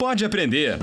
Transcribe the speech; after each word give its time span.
Pode 0.00 0.24
Aprender. 0.24 0.78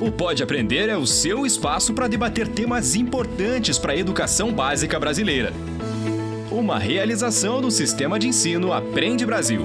O 0.00 0.10
Pode 0.10 0.42
Aprender 0.42 0.88
é 0.88 0.96
o 0.96 1.06
seu 1.06 1.44
espaço 1.44 1.92
para 1.92 2.08
debater 2.08 2.48
temas 2.48 2.94
importantes 2.94 3.78
para 3.78 3.92
a 3.92 3.96
educação 3.96 4.50
básica 4.50 4.98
brasileira. 4.98 5.52
Uma 6.50 6.78
realização 6.78 7.60
do 7.60 7.70
Sistema 7.70 8.18
de 8.18 8.28
Ensino 8.28 8.72
Aprende 8.72 9.26
Brasil. 9.26 9.60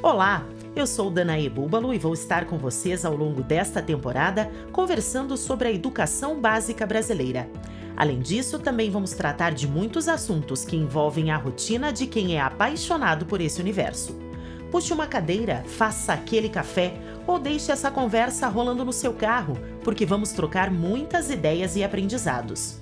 Olá, 0.00 0.46
eu 0.76 0.86
sou 0.86 1.10
Danae 1.10 1.48
Búbalo 1.48 1.92
e 1.92 1.98
vou 1.98 2.14
estar 2.14 2.44
com 2.44 2.56
vocês 2.56 3.04
ao 3.04 3.16
longo 3.16 3.42
desta 3.42 3.82
temporada 3.82 4.48
conversando 4.70 5.36
sobre 5.36 5.66
a 5.66 5.72
educação 5.72 6.40
básica 6.40 6.86
brasileira. 6.86 7.48
Além 7.96 8.20
disso, 8.20 8.58
também 8.58 8.90
vamos 8.90 9.12
tratar 9.12 9.52
de 9.52 9.66
muitos 9.68 10.08
assuntos 10.08 10.64
que 10.64 10.76
envolvem 10.76 11.30
a 11.30 11.36
rotina 11.36 11.92
de 11.92 12.06
quem 12.06 12.36
é 12.36 12.40
apaixonado 12.40 13.26
por 13.26 13.40
esse 13.40 13.60
universo. 13.60 14.18
Puxe 14.70 14.92
uma 14.92 15.06
cadeira, 15.06 15.62
faça 15.66 16.14
aquele 16.14 16.48
café 16.48 16.94
ou 17.26 17.38
deixe 17.38 17.70
essa 17.70 17.90
conversa 17.90 18.48
rolando 18.48 18.84
no 18.84 18.92
seu 18.92 19.12
carro, 19.12 19.58
porque 19.84 20.06
vamos 20.06 20.32
trocar 20.32 20.70
muitas 20.70 21.30
ideias 21.30 21.76
e 21.76 21.84
aprendizados. 21.84 22.80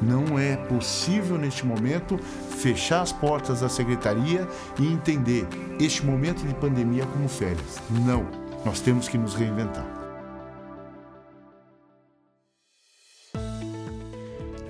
Não 0.00 0.38
é 0.38 0.56
possível 0.56 1.38
neste 1.38 1.64
momento 1.64 2.18
fechar 2.18 3.00
as 3.00 3.10
portas 3.10 3.62
da 3.62 3.68
secretaria 3.68 4.46
e 4.78 4.86
entender 4.86 5.48
este 5.80 6.04
momento 6.04 6.46
de 6.46 6.54
pandemia 6.54 7.06
como 7.06 7.28
férias. 7.28 7.80
Não, 7.90 8.26
nós 8.64 8.80
temos 8.80 9.08
que 9.08 9.16
nos 9.16 9.34
reinventar. 9.34 9.93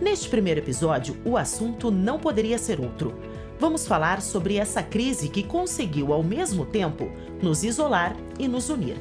Neste 0.05 0.29
primeiro 0.29 0.61
episódio, 0.61 1.17
o 1.25 1.35
assunto 1.35 1.91
não 1.91 2.19
poderia 2.19 2.59
ser 2.59 2.79
outro. 2.79 3.19
Vamos 3.59 3.87
falar 3.87 4.21
sobre 4.21 4.59
essa 4.59 4.83
crise 4.83 5.31
que 5.31 5.43
conseguiu, 5.43 6.13
ao 6.13 6.23
mesmo 6.23 6.67
tempo, 6.67 7.11
nos 7.41 7.65
isolar 7.65 8.15
e 8.39 8.47
nos 8.47 8.69
unir. 8.69 8.99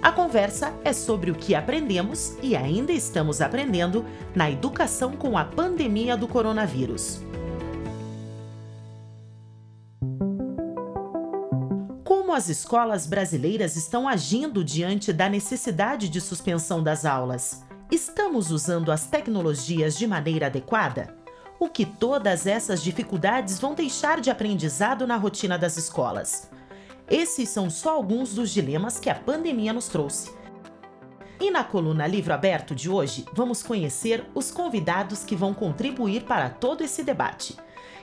A 0.00 0.12
conversa 0.12 0.72
é 0.84 0.92
sobre 0.92 1.32
o 1.32 1.34
que 1.34 1.56
aprendemos 1.56 2.36
e 2.40 2.54
ainda 2.54 2.92
estamos 2.92 3.40
aprendendo 3.40 4.04
na 4.36 4.48
educação 4.48 5.16
com 5.16 5.36
a 5.36 5.44
pandemia 5.44 6.16
do 6.16 6.28
coronavírus. 6.28 7.20
Como 12.04 12.32
as 12.32 12.48
escolas 12.48 13.04
brasileiras 13.04 13.74
estão 13.74 14.06
agindo 14.06 14.62
diante 14.62 15.12
da 15.12 15.28
necessidade 15.28 16.08
de 16.08 16.20
suspensão 16.20 16.84
das 16.84 17.04
aulas? 17.04 17.66
Estamos 17.90 18.50
usando 18.50 18.90
as 18.90 19.06
tecnologias 19.06 19.96
de 19.96 20.08
maneira 20.08 20.46
adequada? 20.46 21.16
O 21.58 21.68
que 21.68 21.86
todas 21.86 22.44
essas 22.44 22.82
dificuldades 22.82 23.60
vão 23.60 23.74
deixar 23.74 24.20
de 24.20 24.28
aprendizado 24.28 25.06
na 25.06 25.16
rotina 25.16 25.56
das 25.56 25.76
escolas? 25.76 26.50
Esses 27.08 27.48
são 27.48 27.70
só 27.70 27.90
alguns 27.90 28.34
dos 28.34 28.50
dilemas 28.50 28.98
que 28.98 29.08
a 29.08 29.14
pandemia 29.14 29.72
nos 29.72 29.86
trouxe. 29.86 30.34
E 31.40 31.48
na 31.48 31.62
coluna 31.62 32.08
Livro 32.08 32.34
Aberto 32.34 32.74
de 32.74 32.90
hoje, 32.90 33.24
vamos 33.32 33.62
conhecer 33.62 34.24
os 34.34 34.50
convidados 34.50 35.22
que 35.22 35.36
vão 35.36 35.54
contribuir 35.54 36.24
para 36.24 36.50
todo 36.50 36.82
esse 36.82 37.04
debate. 37.04 37.56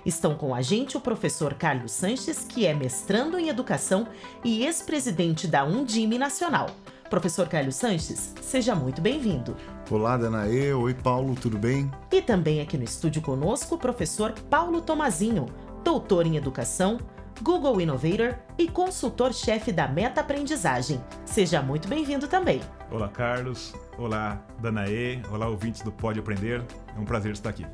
Estão 0.05 0.35
com 0.35 0.55
a 0.55 0.61
gente 0.61 0.95
o 0.95 1.01
professor 1.01 1.55
Carlos 1.55 1.91
Sanches, 1.91 2.45
que 2.45 2.65
é 2.65 2.73
mestrando 2.73 3.37
em 3.37 3.49
educação 3.49 4.07
e 4.45 4.63
ex-presidente 4.63 5.45
da 5.45 5.65
Undime 5.65 6.17
Nacional. 6.17 6.69
Professor 7.09 7.47
Carlos 7.47 7.75
Sanches, 7.75 8.33
seja 8.41 8.73
muito 8.75 9.01
bem-vindo. 9.01 9.55
Olá, 9.89 10.17
Danaê. 10.17 10.73
Oi, 10.73 10.93
Paulo, 10.93 11.35
tudo 11.35 11.57
bem? 11.57 11.91
E 12.11 12.21
também 12.21 12.59
aqui 12.59 12.77
no 12.77 12.83
estúdio 12.83 13.21
conosco 13.21 13.75
o 13.75 13.77
professor 13.77 14.31
Paulo 14.49 14.81
Tomazinho, 14.81 15.45
doutor 15.83 16.25
em 16.25 16.37
educação, 16.37 16.99
Google 17.41 17.81
Innovator 17.81 18.35
e 18.57 18.67
consultor-chefe 18.67 19.71
da 19.71 19.87
Meta 19.87 20.21
Aprendizagem. 20.21 21.03
Seja 21.25 21.61
muito 21.61 21.87
bem-vindo 21.87 22.27
também. 22.27 22.61
Olá, 22.89 23.09
Carlos. 23.09 23.73
Olá, 23.97 24.41
Danaê. 24.59 25.19
Olá, 25.31 25.47
ouvintes 25.47 25.81
do 25.81 25.91
Pode 25.91 26.19
Aprender. 26.19 26.63
É 26.95 26.99
um 26.99 27.05
prazer 27.05 27.33
estar 27.33 27.49
aqui. 27.49 27.65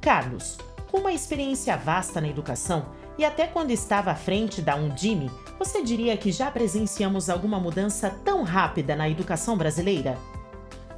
Carlos, 0.00 0.56
com 0.90 0.98
uma 0.98 1.12
experiência 1.12 1.76
vasta 1.76 2.20
na 2.20 2.28
educação 2.28 2.86
e 3.18 3.24
até 3.24 3.46
quando 3.46 3.70
estava 3.70 4.10
à 4.10 4.14
frente 4.14 4.62
da 4.62 4.76
Undime, 4.76 5.30
você 5.58 5.82
diria 5.82 6.16
que 6.16 6.32
já 6.32 6.50
presenciamos 6.50 7.28
alguma 7.28 7.60
mudança 7.60 8.10
tão 8.24 8.42
rápida 8.42 8.96
na 8.96 9.08
educação 9.08 9.56
brasileira? 9.56 10.18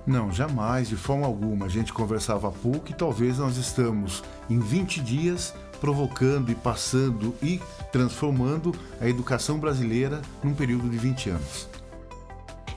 Não, 0.06 0.32
jamais, 0.32 0.88
de 0.88 0.96
forma 0.96 1.26
alguma. 1.26 1.66
A 1.66 1.68
gente 1.68 1.92
conversava 1.92 2.48
há 2.48 2.52
pouco 2.52 2.90
e 2.90 2.94
talvez 2.94 3.38
nós 3.38 3.56
estamos 3.56 4.22
em 4.50 4.58
20 4.58 5.00
dias 5.00 5.54
provocando 5.80 6.50
e 6.50 6.54
passando 6.54 7.34
e 7.42 7.60
transformando 7.90 8.72
a 9.00 9.08
educação 9.08 9.58
brasileira 9.58 10.22
num 10.42 10.54
período 10.54 10.88
de 10.88 10.96
20 10.96 11.30
anos. 11.30 11.68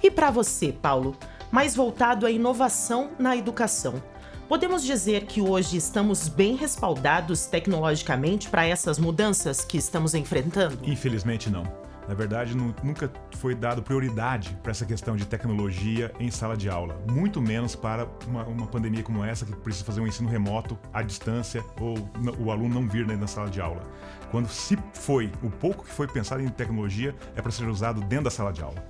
E 0.01 0.09
para 0.09 0.31
você, 0.31 0.71
Paulo, 0.71 1.15
mais 1.51 1.75
voltado 1.75 2.25
à 2.25 2.31
inovação 2.31 3.11
na 3.19 3.35
educação, 3.37 4.01
podemos 4.47 4.83
dizer 4.83 5.25
que 5.25 5.41
hoje 5.41 5.77
estamos 5.77 6.27
bem 6.27 6.55
respaldados 6.55 7.45
tecnologicamente 7.45 8.49
para 8.49 8.65
essas 8.65 8.99
mudanças 8.99 9.65
que 9.65 9.77
estamos 9.77 10.13
enfrentando? 10.13 10.79
Infelizmente, 10.83 11.49
não. 11.49 11.63
Na 12.07 12.13
verdade, 12.13 12.55
nunca 12.55 13.11
foi 13.37 13.55
dado 13.55 13.81
prioridade 13.81 14.55
para 14.61 14.71
essa 14.71 14.85
questão 14.85 15.15
de 15.15 15.25
tecnologia 15.25 16.13
em 16.19 16.29
sala 16.29 16.55
de 16.55 16.69
aula, 16.69 16.95
muito 17.09 17.41
menos 17.41 17.75
para 17.75 18.07
uma, 18.27 18.43
uma, 18.43 18.67
pandemia 18.67 19.01
como 19.01 19.23
essa, 19.23 19.43
que 19.43 19.55
precisa 19.55 19.83
fazer 19.83 20.01
um 20.01 20.07
ensino 20.07 20.29
remoto 20.29 20.77
à 20.93 21.01
distância 21.01 21.63
ou 21.81 21.97
o 22.37 22.51
aluno 22.51 22.79
não 22.79 22.87
vir 22.87 23.07
na 23.07 23.25
sala 23.25 23.49
de 23.49 23.59
aula. 23.59 23.81
Quando 24.29 24.47
se 24.49 24.77
foi, 24.93 25.31
o 25.41 25.49
pouco 25.49 25.83
que 25.83 25.91
foi 25.91 26.07
pensado 26.07 26.43
em 26.43 26.47
tecnologia 26.47 27.15
é 27.35 27.41
para 27.41 27.51
ser 27.51 27.67
usado 27.67 28.01
dentro 28.01 28.25
da 28.25 28.31
sala 28.31 28.53
de 28.53 28.61
aula. 28.61 28.83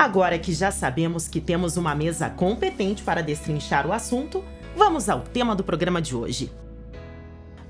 Agora 0.00 0.38
que 0.38 0.54
já 0.54 0.70
sabemos 0.70 1.28
que 1.28 1.42
temos 1.42 1.76
uma 1.76 1.94
mesa 1.94 2.30
competente 2.30 3.02
para 3.02 3.22
destrinchar 3.22 3.86
o 3.86 3.92
assunto, 3.92 4.42
vamos 4.74 5.10
ao 5.10 5.20
tema 5.20 5.54
do 5.54 5.62
programa 5.62 6.00
de 6.00 6.16
hoje. 6.16 6.50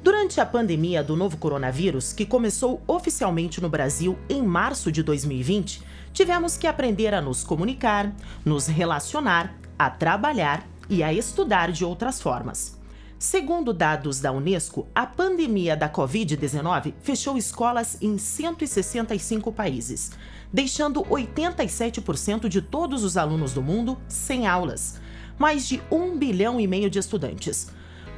Durante 0.01 0.41
a 0.41 0.47
pandemia 0.47 1.03
do 1.03 1.17
novo 1.17 1.37
coronavírus, 1.37 2.13
que 2.13 2.25
começou 2.25 2.81
oficialmente 2.87 3.61
no 3.61 3.69
Brasil 3.69 4.17
em 4.29 4.45
março 4.45 4.93
de 4.93 5.03
2020, 5.03 5.83
tivemos 6.13 6.57
que 6.57 6.69
aprender 6.69 7.13
a 7.15 7.21
nos 7.21 7.43
comunicar, 7.43 8.15
nos 8.45 8.69
relacionar, 8.69 9.53
a 9.77 9.91
trabalhar 9.91 10.65
e 10.89 11.03
a 11.03 11.13
estudar 11.13 11.73
de 11.73 11.85
outras 11.85 12.23
formas. 12.23 12.79
Segundo 13.21 13.75
dados 13.75 14.19
da 14.19 14.33
Unesco, 14.33 14.89
a 14.95 15.05
pandemia 15.05 15.77
da 15.77 15.91
Covid-19 15.91 16.95
fechou 17.03 17.37
escolas 17.37 17.99
em 18.01 18.17
165 18.17 19.53
países, 19.53 20.13
deixando 20.53 21.03
87% 21.03 22.49
de 22.49 22.61
todos 22.61 23.05
os 23.05 23.17
alunos 23.17 23.53
do 23.53 23.63
mundo 23.63 23.99
sem 24.09 24.47
aulas, 24.47 25.01
mais 25.39 25.67
de 25.67 25.81
1 25.91 26.19
bilhão 26.19 26.61
e 26.61 26.67
meio 26.67 26.91
de 26.91 26.99
estudantes. 26.99 27.69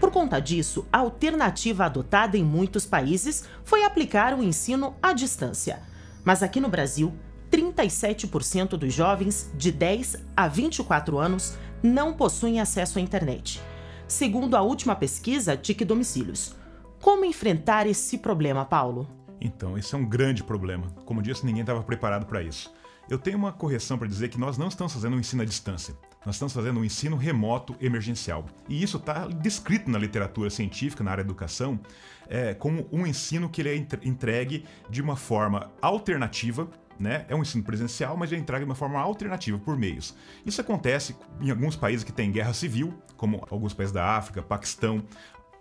Por 0.01 0.11
conta 0.11 0.41
disso, 0.41 0.87
a 0.93 0.99
alternativa 0.99 1.85
adotada 1.85 2.37
em 2.37 2.43
muitos 2.43 2.85
países 2.85 3.45
foi 3.63 3.85
aplicar 3.85 4.35
o 4.35 4.43
ensino 4.43 4.97
à 5.01 5.13
distância. 5.13 5.81
Mas 6.25 6.43
aqui 6.43 6.61
no 6.61 6.69
Brasil, 6.69 7.13
37% 7.51 8.71
dos 8.71 8.93
jovens 8.93 9.53
de 9.57 9.71
10 9.71 10.17
a 10.37 10.49
24 10.49 11.19
anos 11.19 11.57
não 11.83 12.15
possuem 12.15 12.61
acesso 12.61 12.99
à 12.99 13.03
internet. 13.03 13.61
Segundo 14.09 14.57
a 14.57 14.63
última 14.63 14.97
pesquisa 14.97 15.57
TIC 15.57 15.85
Domicílios. 15.85 16.55
Como 17.01 17.25
enfrentar 17.25 17.87
esse 17.87 18.19
problema, 18.19 18.65
Paulo? 18.65 19.07
Então, 19.45 19.77
esse 19.77 19.93
é 19.93 19.99
um 19.99 20.05
grande 20.07 20.45
problema. 20.45 20.87
Como 21.05 21.21
disse, 21.21 21.45
ninguém 21.45 21.63
estava 21.63 21.83
preparado 21.83 22.27
para 22.27 22.43
isso. 22.43 22.73
Eu 23.11 23.19
tenho 23.19 23.37
uma 23.37 23.53
correção 23.53 23.99
para 23.99 24.07
dizer 24.07 24.29
que 24.29 24.39
nós 24.39 24.57
não 24.57 24.69
estamos 24.69 24.93
fazendo 24.93 25.17
um 25.17 25.19
ensino 25.19 25.43
à 25.43 25.45
distância. 25.45 25.95
Nós 26.25 26.37
estamos 26.37 26.53
fazendo 26.53 26.79
um 26.79 26.85
ensino 26.85 27.17
remoto 27.17 27.75
emergencial. 27.81 28.47
E 28.69 28.81
isso 28.81 28.99
está 28.99 29.27
descrito 29.27 29.91
na 29.91 29.99
literatura 29.99 30.49
científica, 30.49 31.03
na 31.03 31.11
área 31.11 31.25
da 31.25 31.29
educação, 31.29 31.81
é, 32.29 32.55
como 32.55 32.87
um 32.93 33.05
ensino 33.05 33.49
que 33.49 33.61
ele 33.61 33.71
é 33.71 33.77
entregue 34.07 34.65
de 34.89 35.03
uma 35.03 35.17
forma 35.17 35.73
alternativa 35.83 36.71
né? 36.99 37.25
É 37.29 37.35
um 37.35 37.43
ensino 37.43 37.65
presencial, 37.65 38.17
mas 38.17 38.33
é 38.33 38.37
entregue 38.37 38.65
de 38.65 38.71
uma 38.71 38.77
forma 38.77 39.01
alternativa 39.01 39.59
por 39.59 39.77
meios. 39.77 40.15
Isso 40.47 40.61
acontece 40.61 41.17
em 41.41 41.51
alguns 41.51 41.75
países 41.75 42.05
que 42.05 42.13
têm 42.13 42.31
guerra 42.31 42.53
civil, 42.53 42.95
como 43.17 43.45
alguns 43.51 43.75
países 43.75 43.93
da 43.93 44.17
África, 44.17 44.41
Paquistão, 44.41 45.03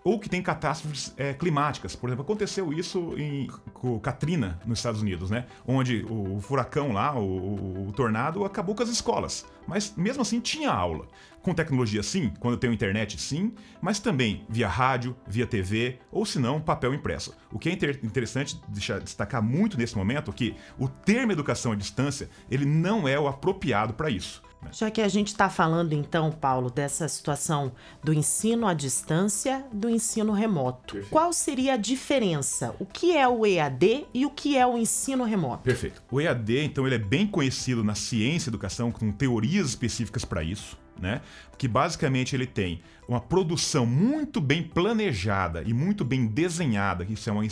ou 0.04 0.20
que 0.20 0.30
tem 0.30 0.42
catástrofes 0.42 1.14
é, 1.18 1.34
climáticas. 1.34 1.96
Por 1.96 2.10
exemplo, 2.10 2.24
aconteceu 2.24 2.74
isso 2.74 3.14
em, 3.18 3.48
com 3.74 4.00
Katrina, 4.00 4.60
nos 4.66 4.80
Estados 4.80 5.02
Unidos, 5.02 5.30
né? 5.30 5.46
Onde 5.68 6.06
o, 6.10 6.40
furacão 6.42 6.92
lá, 6.92 7.18
o, 7.18 7.88
o, 7.88 7.92
tornado, 7.92 8.44
acabou 8.44 8.76
com 8.76 8.84
as 8.84 8.90
escolas. 8.90 9.46
Mas 9.68 9.94
mesmo 9.96 10.22
assim 10.22 10.40
tinha 10.40 10.72
aula. 10.72 11.08
Com 11.42 11.54
tecnologia, 11.54 12.04
sim, 12.04 12.32
quando 12.40 12.58
tem 12.58 12.72
internet, 12.72 13.20
sim, 13.20 13.54
mas 13.82 14.00
também 14.00 14.46
via 14.48 14.68
rádio, 14.68 15.16
via 15.28 15.48
TV, 15.48 15.98
ou 16.12 16.26
se 16.26 16.40
não, 16.40 16.62
papel 16.62 16.94
impresso. 16.94 17.36
O 17.52 17.58
que 17.58 17.70
é 17.70 17.72
inter 17.72 18.00
interessante 18.04 18.60
deixar, 18.68 19.00
destacar 19.00 19.42
muito 19.42 19.78
nesse 19.78 19.96
momento 19.96 20.30
é 20.30 20.34
que 20.34 20.56
o 20.78 20.88
termo 20.88 21.32
educação 21.32 21.72
à 21.72 21.76
distância, 21.76 22.30
ele 22.50 22.66
não 22.66 23.08
é 23.08 23.20
o 23.20 23.28
apropriado 23.28 23.94
para 23.94 24.10
isso. 24.10 24.42
Já 24.72 24.92
que 24.92 25.02
a 25.02 25.08
gente 25.08 25.28
está 25.28 25.50
falando, 25.50 25.94
então, 25.94 26.32
Paulo, 26.32 26.70
dessa 26.70 27.08
situação 27.08 27.72
do 28.04 28.14
ensino 28.14 28.68
à 28.68 28.74
distância, 28.74 29.66
do 29.72 29.90
ensino 29.90 30.32
remoto, 30.32 30.94
Perfeito. 30.94 31.10
qual 31.10 31.34
seria 31.34 31.74
a 31.74 31.78
diferença? 31.78 32.76
O 32.80 32.86
que 32.86 33.16
é 33.16 33.28
o 33.28 33.46
EAD 33.46 34.06
e 34.14 34.26
o 34.26 34.30
que 34.30 34.58
é 34.58 34.66
o 34.66 34.78
ensino 34.78 35.24
remoto? 35.24 35.64
Perfeito. 35.64 36.02
O 36.12 36.22
EAD, 36.22 36.64
então, 36.64 36.86
ele 36.86 36.96
é 36.96 37.00
bem 37.00 37.28
conhecido 37.28 37.84
na 37.84 37.96
ciência 37.96 38.50
e 38.50 38.52
educação, 38.52 38.92
com 38.92 39.12
teorias 39.12 39.70
específicas 39.70 40.24
para 40.24 40.44
isso 40.44 40.78
né? 41.02 41.22
Que 41.58 41.68
basicamente 41.68 42.36
ele 42.36 42.46
tem 42.46 42.82
uma 43.08 43.20
produção 43.20 43.86
muito 43.86 44.40
bem 44.40 44.64
planejada 44.64 45.64
e 45.66 45.74
muito 45.74 46.06
bem 46.06 46.26
desenhada, 46.28 47.06
que 47.06 47.14
isso 47.14 47.30
é 47.30 47.34
uma, 47.34 47.44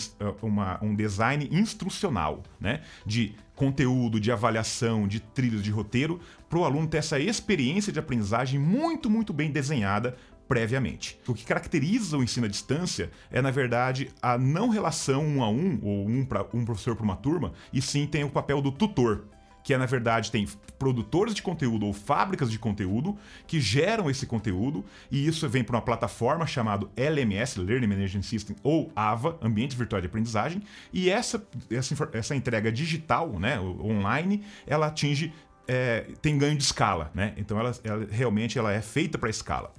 uma, 0.42 0.84
um 0.84 0.96
design 0.96 1.50
instrucional, 1.52 2.44
né? 2.60 2.82
De 3.06 3.36
conteúdo, 3.56 4.20
de 4.20 4.32
avaliação, 4.32 5.08
de 5.08 5.20
trilhos 5.20 5.62
de 5.62 5.72
roteiro, 5.72 6.22
para 6.50 6.60
o 6.60 6.66
aluno 6.66 6.88
ter 6.88 6.98
essa 6.98 7.20
experiência 7.20 7.94
de 7.94 8.00
aprendizagem 8.00 8.60
muito, 8.60 9.10
muito 9.10 9.32
bem 9.32 9.52
desenhada 9.52 10.18
previamente. 10.48 11.20
O 11.28 11.34
que 11.36 11.46
caracteriza 11.46 12.18
o 12.18 12.24
ensino 12.24 12.48
à 12.48 12.50
distância 12.50 13.12
é, 13.30 13.40
na 13.40 13.52
verdade, 13.52 14.10
a 14.20 14.36
não 14.36 14.70
relação 14.70 15.24
um 15.24 15.44
a 15.44 15.50
um, 15.50 15.80
ou 15.84 16.10
um, 16.10 16.26
pra, 16.26 16.44
um 16.54 16.66
professor 16.66 16.96
para 16.96 17.04
uma 17.04 17.16
turma, 17.16 17.54
e 17.72 17.80
sim 17.82 18.08
tem 18.08 18.24
o 18.24 18.30
papel 18.30 18.60
do 18.60 18.72
tutor 18.72 19.26
que 19.64 19.74
é 19.74 19.78
na 19.78 19.86
verdade 19.86 20.32
tem 20.32 20.48
produtores 20.80 21.36
de 21.36 21.42
conteúdo 21.44 21.86
ou 21.86 21.94
fábricas 21.94 22.50
de 22.50 22.58
conteúdo 22.58 23.18
que 23.46 23.60
geram 23.60 24.10
esse 24.10 24.26
conteúdo 24.26 24.84
e 25.12 25.28
isso 25.28 25.48
vem 25.48 25.64
para 25.64 25.76
uma 25.76 25.82
plataforma 25.82 26.48
chamada 26.48 26.88
LMS, 26.96 27.60
Learning 27.60 27.86
Management 27.86 28.24
System 28.24 28.56
ou 28.64 28.92
AVA, 28.96 29.38
Ambiente 29.42 29.76
Virtual 29.76 30.02
de 30.02 30.08
Aprendizagem, 30.08 30.64
e 30.92 31.10
essa, 31.10 31.46
essa, 31.70 32.10
essa 32.14 32.36
entrega 32.36 32.72
digital, 32.72 33.38
né, 33.40 33.60
online, 33.60 34.44
ela 34.66 34.88
atinge 34.88 35.34
é, 35.70 36.08
tem 36.20 36.36
ganho 36.36 36.58
de 36.58 36.64
escala, 36.64 37.12
né? 37.14 37.34
Então 37.38 37.60
ela, 37.60 37.72
ela 37.84 38.08
realmente 38.10 38.58
ela 38.58 38.74
é 38.74 38.82
feita 38.82 39.20
para 39.20 39.30
escala. 39.30 39.72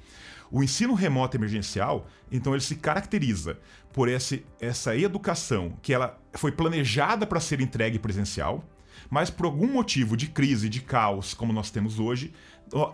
O 0.48 0.62
ensino 0.62 0.94
remoto 0.94 1.36
emergencial, 1.36 2.06
então 2.30 2.54
ele 2.54 2.62
se 2.62 2.76
caracteriza 2.76 3.58
por 3.92 4.08
esse, 4.08 4.46
essa 4.60 4.96
educação 4.96 5.76
que 5.82 5.92
ela 5.92 6.16
foi 6.34 6.52
planejada 6.52 7.26
para 7.26 7.40
ser 7.40 7.60
entregue 7.60 7.98
presencial, 7.98 8.64
mas 9.10 9.30
por 9.30 9.46
algum 9.46 9.66
motivo 9.66 10.16
de 10.16 10.28
crise, 10.28 10.68
de 10.68 10.80
caos, 10.80 11.34
como 11.34 11.52
nós 11.52 11.72
temos 11.72 11.98
hoje, 11.98 12.32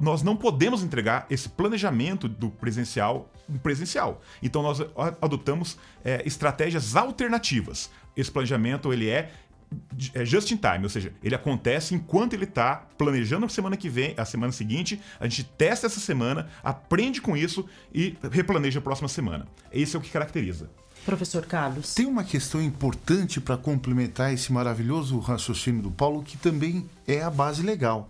nós 0.01 0.23
não 0.23 0.35
podemos 0.35 0.83
entregar 0.83 1.27
esse 1.29 1.51
planejamento 1.51 2.27
do 2.27 2.49
presencial 2.49 3.31
presencial. 3.63 4.23
Então 4.43 4.63
nós 4.63 4.81
adotamos 5.21 5.79
é, 6.03 6.23
estratégias 6.27 6.97
alternativas. 6.97 7.91
Esse 8.17 8.31
planejamento 8.31 8.91
ele 8.91 9.11
é 9.11 9.31
é 10.15 10.25
just 10.25 10.51
in 10.51 10.57
time, 10.57 10.83
ou 10.83 10.89
seja, 10.89 11.13
ele 11.23 11.35
acontece 11.35 11.95
enquanto 11.95 12.35
ele 12.35 12.45
está 12.45 12.87
planejando 12.97 13.47
a 13.47 13.49
semana 13.49 13.77
que 13.77 13.89
vem, 13.89 14.15
a 14.17 14.25
semana 14.25 14.53
seguinte, 14.53 15.01
a 15.19 15.25
gente 15.25 15.45
testa 15.45 15.87
essa 15.87 16.01
semana, 16.01 16.49
aprende 16.63 17.21
com 17.21 17.37
isso 17.37 17.67
e 17.93 18.17
replaneja 18.31 18.79
a 18.79 18.83
próxima 18.83 19.09
semana. 19.09 19.47
Esse 19.73 19.97
é 19.97 19.99
o 19.99 20.03
que 20.03 20.11
caracteriza. 20.11 20.71
Professor 21.05 21.47
Carlos. 21.47 21.95
Tem 21.95 22.07
uma 22.07 22.25
questão 22.25 22.61
importante 22.61 23.41
para 23.41 23.57
complementar 23.57 24.33
esse 24.33 24.53
maravilhoso 24.53 25.19
raciocínio 25.19 25.83
do 25.83 25.91
Paulo, 25.91 26.23
que 26.23 26.37
também 26.37 26.89
é 27.07 27.23
a 27.23 27.31
base 27.31 27.63
legal. 27.63 28.09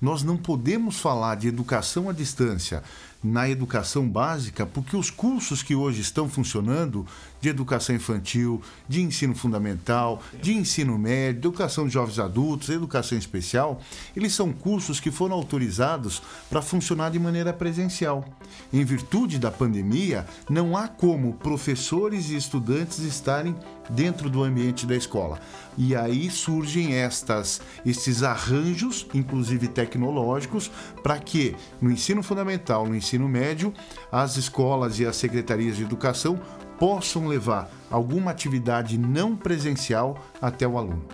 Nós 0.00 0.22
não 0.22 0.36
podemos 0.36 0.98
falar 0.98 1.36
de 1.36 1.48
educação 1.48 2.10
à 2.10 2.12
distância 2.12 2.82
na 3.24 3.48
educação 3.48 4.06
básica, 4.06 4.66
porque 4.66 4.94
os 4.94 5.10
cursos 5.10 5.62
que 5.62 5.74
hoje 5.74 6.02
estão 6.02 6.28
funcionando 6.28 7.06
de 7.40 7.48
educação 7.48 7.96
infantil, 7.96 8.60
de 8.86 9.02
ensino 9.02 9.34
fundamental, 9.34 10.22
de 10.42 10.52
ensino 10.54 10.98
médio, 10.98 11.40
educação 11.40 11.86
de 11.86 11.94
jovens 11.94 12.18
adultos, 12.18 12.68
educação 12.68 13.16
especial, 13.16 13.80
eles 14.14 14.34
são 14.34 14.52
cursos 14.52 15.00
que 15.00 15.10
foram 15.10 15.34
autorizados 15.36 16.22
para 16.50 16.60
funcionar 16.60 17.10
de 17.10 17.18
maneira 17.18 17.52
presencial. 17.52 18.24
Em 18.72 18.84
virtude 18.84 19.38
da 19.38 19.50
pandemia, 19.50 20.26
não 20.48 20.76
há 20.76 20.86
como 20.86 21.34
professores 21.34 22.30
e 22.30 22.36
estudantes 22.36 22.98
estarem 22.98 23.54
dentro 23.90 24.30
do 24.30 24.42
ambiente 24.42 24.86
da 24.86 24.96
escola. 24.96 25.38
E 25.76 25.94
aí 25.94 26.30
surgem 26.30 26.94
estas 26.94 27.60
estes 27.84 28.22
arranjos, 28.22 29.06
inclusive 29.12 29.68
tecnológicos, 29.68 30.70
para 31.02 31.18
que 31.18 31.54
no 31.80 31.90
ensino 31.90 32.22
fundamental, 32.22 32.86
no 32.86 32.94
ensino 32.94 33.13
médio, 33.18 33.72
as 34.10 34.36
escolas 34.36 34.98
e 34.98 35.06
as 35.06 35.16
secretarias 35.16 35.76
de 35.76 35.82
educação 35.82 36.40
possam 36.78 37.26
levar 37.26 37.70
alguma 37.90 38.30
atividade 38.30 38.98
não 38.98 39.36
presencial 39.36 40.18
até 40.40 40.66
o 40.66 40.76
aluno. 40.76 41.04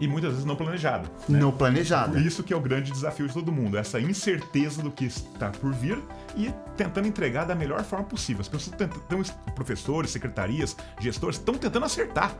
E 0.00 0.06
muitas 0.06 0.30
vezes 0.30 0.44
não 0.44 0.54
planejada. 0.54 1.10
Né? 1.28 1.40
Não 1.40 1.50
planejada. 1.50 2.20
Isso 2.20 2.44
que 2.44 2.52
é 2.52 2.56
o 2.56 2.60
grande 2.60 2.92
desafio 2.92 3.26
de 3.26 3.34
todo 3.34 3.50
mundo, 3.50 3.76
essa 3.76 4.00
incerteza 4.00 4.80
do 4.80 4.92
que 4.92 5.04
está 5.06 5.50
por 5.50 5.72
vir 5.72 5.98
e 6.36 6.52
tentando 6.76 7.08
entregar 7.08 7.44
da 7.44 7.54
melhor 7.54 7.82
forma 7.82 8.04
possível. 8.04 8.40
As 8.40 8.48
pessoas 8.48 8.76
tentam, 8.76 9.00
professores, 9.54 10.10
secretarias, 10.10 10.76
gestores, 11.00 11.36
estão 11.36 11.54
tentando 11.54 11.84
acertar. 11.84 12.32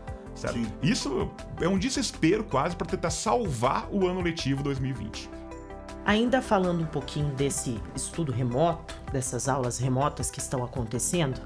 Isso 0.80 1.28
é 1.60 1.68
um 1.68 1.76
desespero 1.76 2.44
quase 2.44 2.76
para 2.76 2.86
tentar 2.86 3.10
salvar 3.10 3.88
o 3.90 4.06
ano 4.06 4.20
letivo 4.20 4.62
2020. 4.62 5.28
Ainda 6.08 6.40
falando 6.40 6.80
um 6.80 6.86
pouquinho 6.86 7.34
desse 7.34 7.78
estudo 7.94 8.32
remoto, 8.32 8.94
dessas 9.12 9.46
aulas 9.46 9.76
remotas 9.76 10.30
que 10.30 10.38
estão 10.38 10.64
acontecendo, 10.64 11.38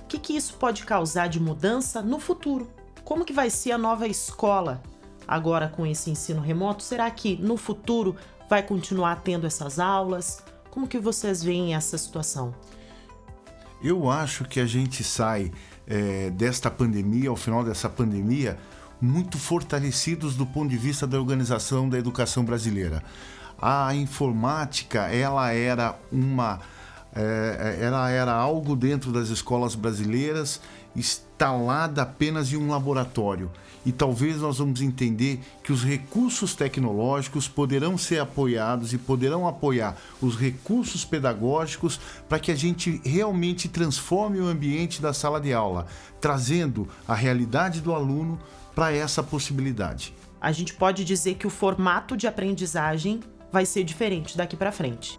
o 0.00 0.06
que, 0.06 0.18
que 0.18 0.34
isso 0.34 0.54
pode 0.54 0.86
causar 0.86 1.26
de 1.26 1.38
mudança 1.38 2.00
no 2.00 2.18
futuro? 2.18 2.66
Como 3.04 3.26
que 3.26 3.32
vai 3.34 3.50
ser 3.50 3.72
a 3.72 3.78
nova 3.78 4.06
escola 4.06 4.82
agora 5.28 5.68
com 5.68 5.86
esse 5.86 6.10
ensino 6.10 6.40
remoto? 6.40 6.82
Será 6.82 7.10
que 7.10 7.36
no 7.36 7.58
futuro 7.58 8.16
vai 8.48 8.62
continuar 8.62 9.16
tendo 9.16 9.46
essas 9.46 9.78
aulas? 9.78 10.42
Como 10.70 10.88
que 10.88 10.98
vocês 10.98 11.44
veem 11.44 11.74
essa 11.74 11.98
situação? 11.98 12.54
Eu 13.82 14.08
acho 14.08 14.46
que 14.46 14.60
a 14.60 14.66
gente 14.66 15.04
sai 15.04 15.52
é, 15.86 16.30
desta 16.30 16.70
pandemia, 16.70 17.28
ao 17.28 17.36
final 17.36 17.62
dessa 17.62 17.90
pandemia, 17.90 18.58
muito 18.98 19.36
fortalecidos 19.36 20.36
do 20.36 20.46
ponto 20.46 20.70
de 20.70 20.78
vista 20.78 21.06
da 21.06 21.18
organização 21.18 21.86
da 21.86 21.98
educação 21.98 22.46
brasileira. 22.46 23.02
A 23.60 23.94
informática, 23.94 25.08
ela 25.08 25.52
era 25.52 25.98
uma 26.12 26.60
é, 27.16 27.78
é, 27.80 27.84
ela 27.86 28.10
era 28.10 28.34
algo 28.34 28.76
dentro 28.76 29.10
das 29.10 29.30
escolas 29.30 29.74
brasileiras 29.74 30.60
instalada 30.94 32.02
apenas 32.02 32.52
em 32.52 32.56
um 32.58 32.68
laboratório. 32.70 33.50
E 33.86 33.92
talvez 33.92 34.38
nós 34.38 34.58
vamos 34.58 34.82
entender 34.82 35.40
que 35.62 35.72
os 35.72 35.82
recursos 35.82 36.54
tecnológicos 36.54 37.48
poderão 37.48 37.96
ser 37.96 38.18
apoiados 38.18 38.92
e 38.92 38.98
poderão 38.98 39.46
apoiar 39.46 39.96
os 40.20 40.36
recursos 40.36 41.04
pedagógicos 41.04 41.98
para 42.28 42.38
que 42.38 42.50
a 42.50 42.54
gente 42.54 43.00
realmente 43.04 43.68
transforme 43.68 44.40
o 44.40 44.46
ambiente 44.46 45.00
da 45.00 45.12
sala 45.12 45.40
de 45.40 45.54
aula, 45.54 45.86
trazendo 46.20 46.88
a 47.06 47.14
realidade 47.14 47.80
do 47.80 47.94
aluno 47.94 48.38
para 48.74 48.92
essa 48.92 49.22
possibilidade. 49.22 50.12
A 50.40 50.52
gente 50.52 50.74
pode 50.74 51.04
dizer 51.04 51.36
que 51.36 51.46
o 51.46 51.50
formato 51.50 52.16
de 52.16 52.26
aprendizagem 52.26 53.20
vai 53.50 53.66
ser 53.66 53.84
diferente 53.84 54.36
daqui 54.36 54.56
para 54.56 54.72
frente. 54.72 55.18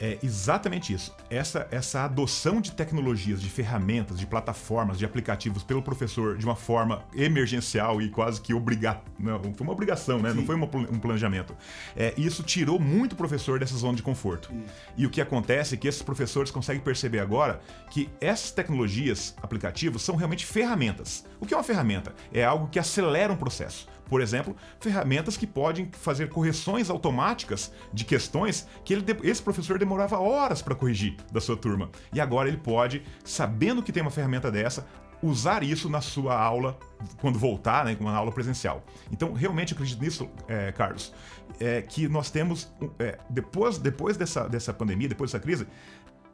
É 0.00 0.16
exatamente 0.22 0.92
isso. 0.92 1.14
Essa, 1.28 1.66
essa 1.70 2.04
adoção 2.04 2.60
de 2.60 2.70
tecnologias, 2.70 3.42
de 3.42 3.50
ferramentas, 3.50 4.18
de 4.18 4.26
plataformas, 4.26 4.96
de 4.98 5.04
aplicativos 5.04 5.64
pelo 5.64 5.82
professor 5.82 6.38
de 6.38 6.44
uma 6.44 6.54
forma 6.54 7.04
emergencial 7.14 8.00
e 8.00 8.08
quase 8.08 8.40
que 8.40 8.54
obrigar. 8.54 9.02
Não, 9.18 9.40
foi 9.40 9.66
uma 9.66 9.72
obrigação, 9.72 10.20
né? 10.20 10.30
Sim. 10.30 10.36
Não 10.36 10.46
foi 10.46 10.54
uma, 10.54 10.66
um 10.66 11.00
planejamento. 11.00 11.56
É, 11.96 12.14
isso 12.16 12.44
tirou 12.44 12.78
muito 12.78 13.12
o 13.14 13.16
professor 13.16 13.58
dessa 13.58 13.76
zona 13.76 13.96
de 13.96 14.02
conforto. 14.02 14.48
Sim. 14.50 14.64
E 14.96 15.04
o 15.04 15.10
que 15.10 15.20
acontece 15.20 15.74
é 15.74 15.76
que 15.76 15.88
esses 15.88 16.02
professores 16.02 16.50
conseguem 16.50 16.80
perceber 16.80 17.18
agora 17.18 17.60
que 17.90 18.08
essas 18.20 18.52
tecnologias, 18.52 19.34
aplicativos, 19.42 20.02
são 20.02 20.14
realmente 20.14 20.46
ferramentas. 20.46 21.24
O 21.40 21.46
que 21.46 21.52
é 21.52 21.56
uma 21.56 21.64
ferramenta? 21.64 22.14
É 22.32 22.44
algo 22.44 22.68
que 22.68 22.78
acelera 22.78 23.32
um 23.32 23.36
processo. 23.36 23.88
Por 24.08 24.20
exemplo, 24.20 24.56
ferramentas 24.80 25.36
que 25.36 25.46
podem 25.46 25.88
fazer 25.92 26.28
correções 26.28 26.90
automáticas 26.90 27.72
de 27.92 28.04
questões 28.04 28.66
que 28.84 28.94
ele, 28.94 29.04
esse 29.22 29.42
professor 29.42 29.78
demorava 29.78 30.18
horas 30.18 30.62
para 30.62 30.74
corrigir 30.74 31.16
da 31.32 31.40
sua 31.40 31.56
turma. 31.56 31.90
E 32.12 32.20
agora 32.20 32.48
ele 32.48 32.56
pode, 32.56 33.02
sabendo 33.24 33.82
que 33.82 33.92
tem 33.92 34.02
uma 34.02 34.10
ferramenta 34.10 34.50
dessa, 34.50 34.86
usar 35.22 35.62
isso 35.62 35.88
na 35.88 36.00
sua 36.00 36.38
aula 36.40 36.78
quando 37.20 37.38
voltar, 37.38 37.84
né, 37.84 37.96
uma 38.00 38.14
aula 38.14 38.32
presencial. 38.32 38.84
Então, 39.10 39.32
realmente 39.32 39.74
acredito 39.74 40.00
nisso, 40.00 40.28
é, 40.46 40.72
Carlos, 40.72 41.12
é, 41.60 41.82
que 41.82 42.08
nós 42.08 42.30
temos, 42.30 42.72
é, 42.98 43.18
depois, 43.28 43.78
depois 43.78 44.16
dessa, 44.16 44.48
dessa 44.48 44.72
pandemia, 44.72 45.08
depois 45.08 45.32
dessa 45.32 45.42
crise, 45.42 45.66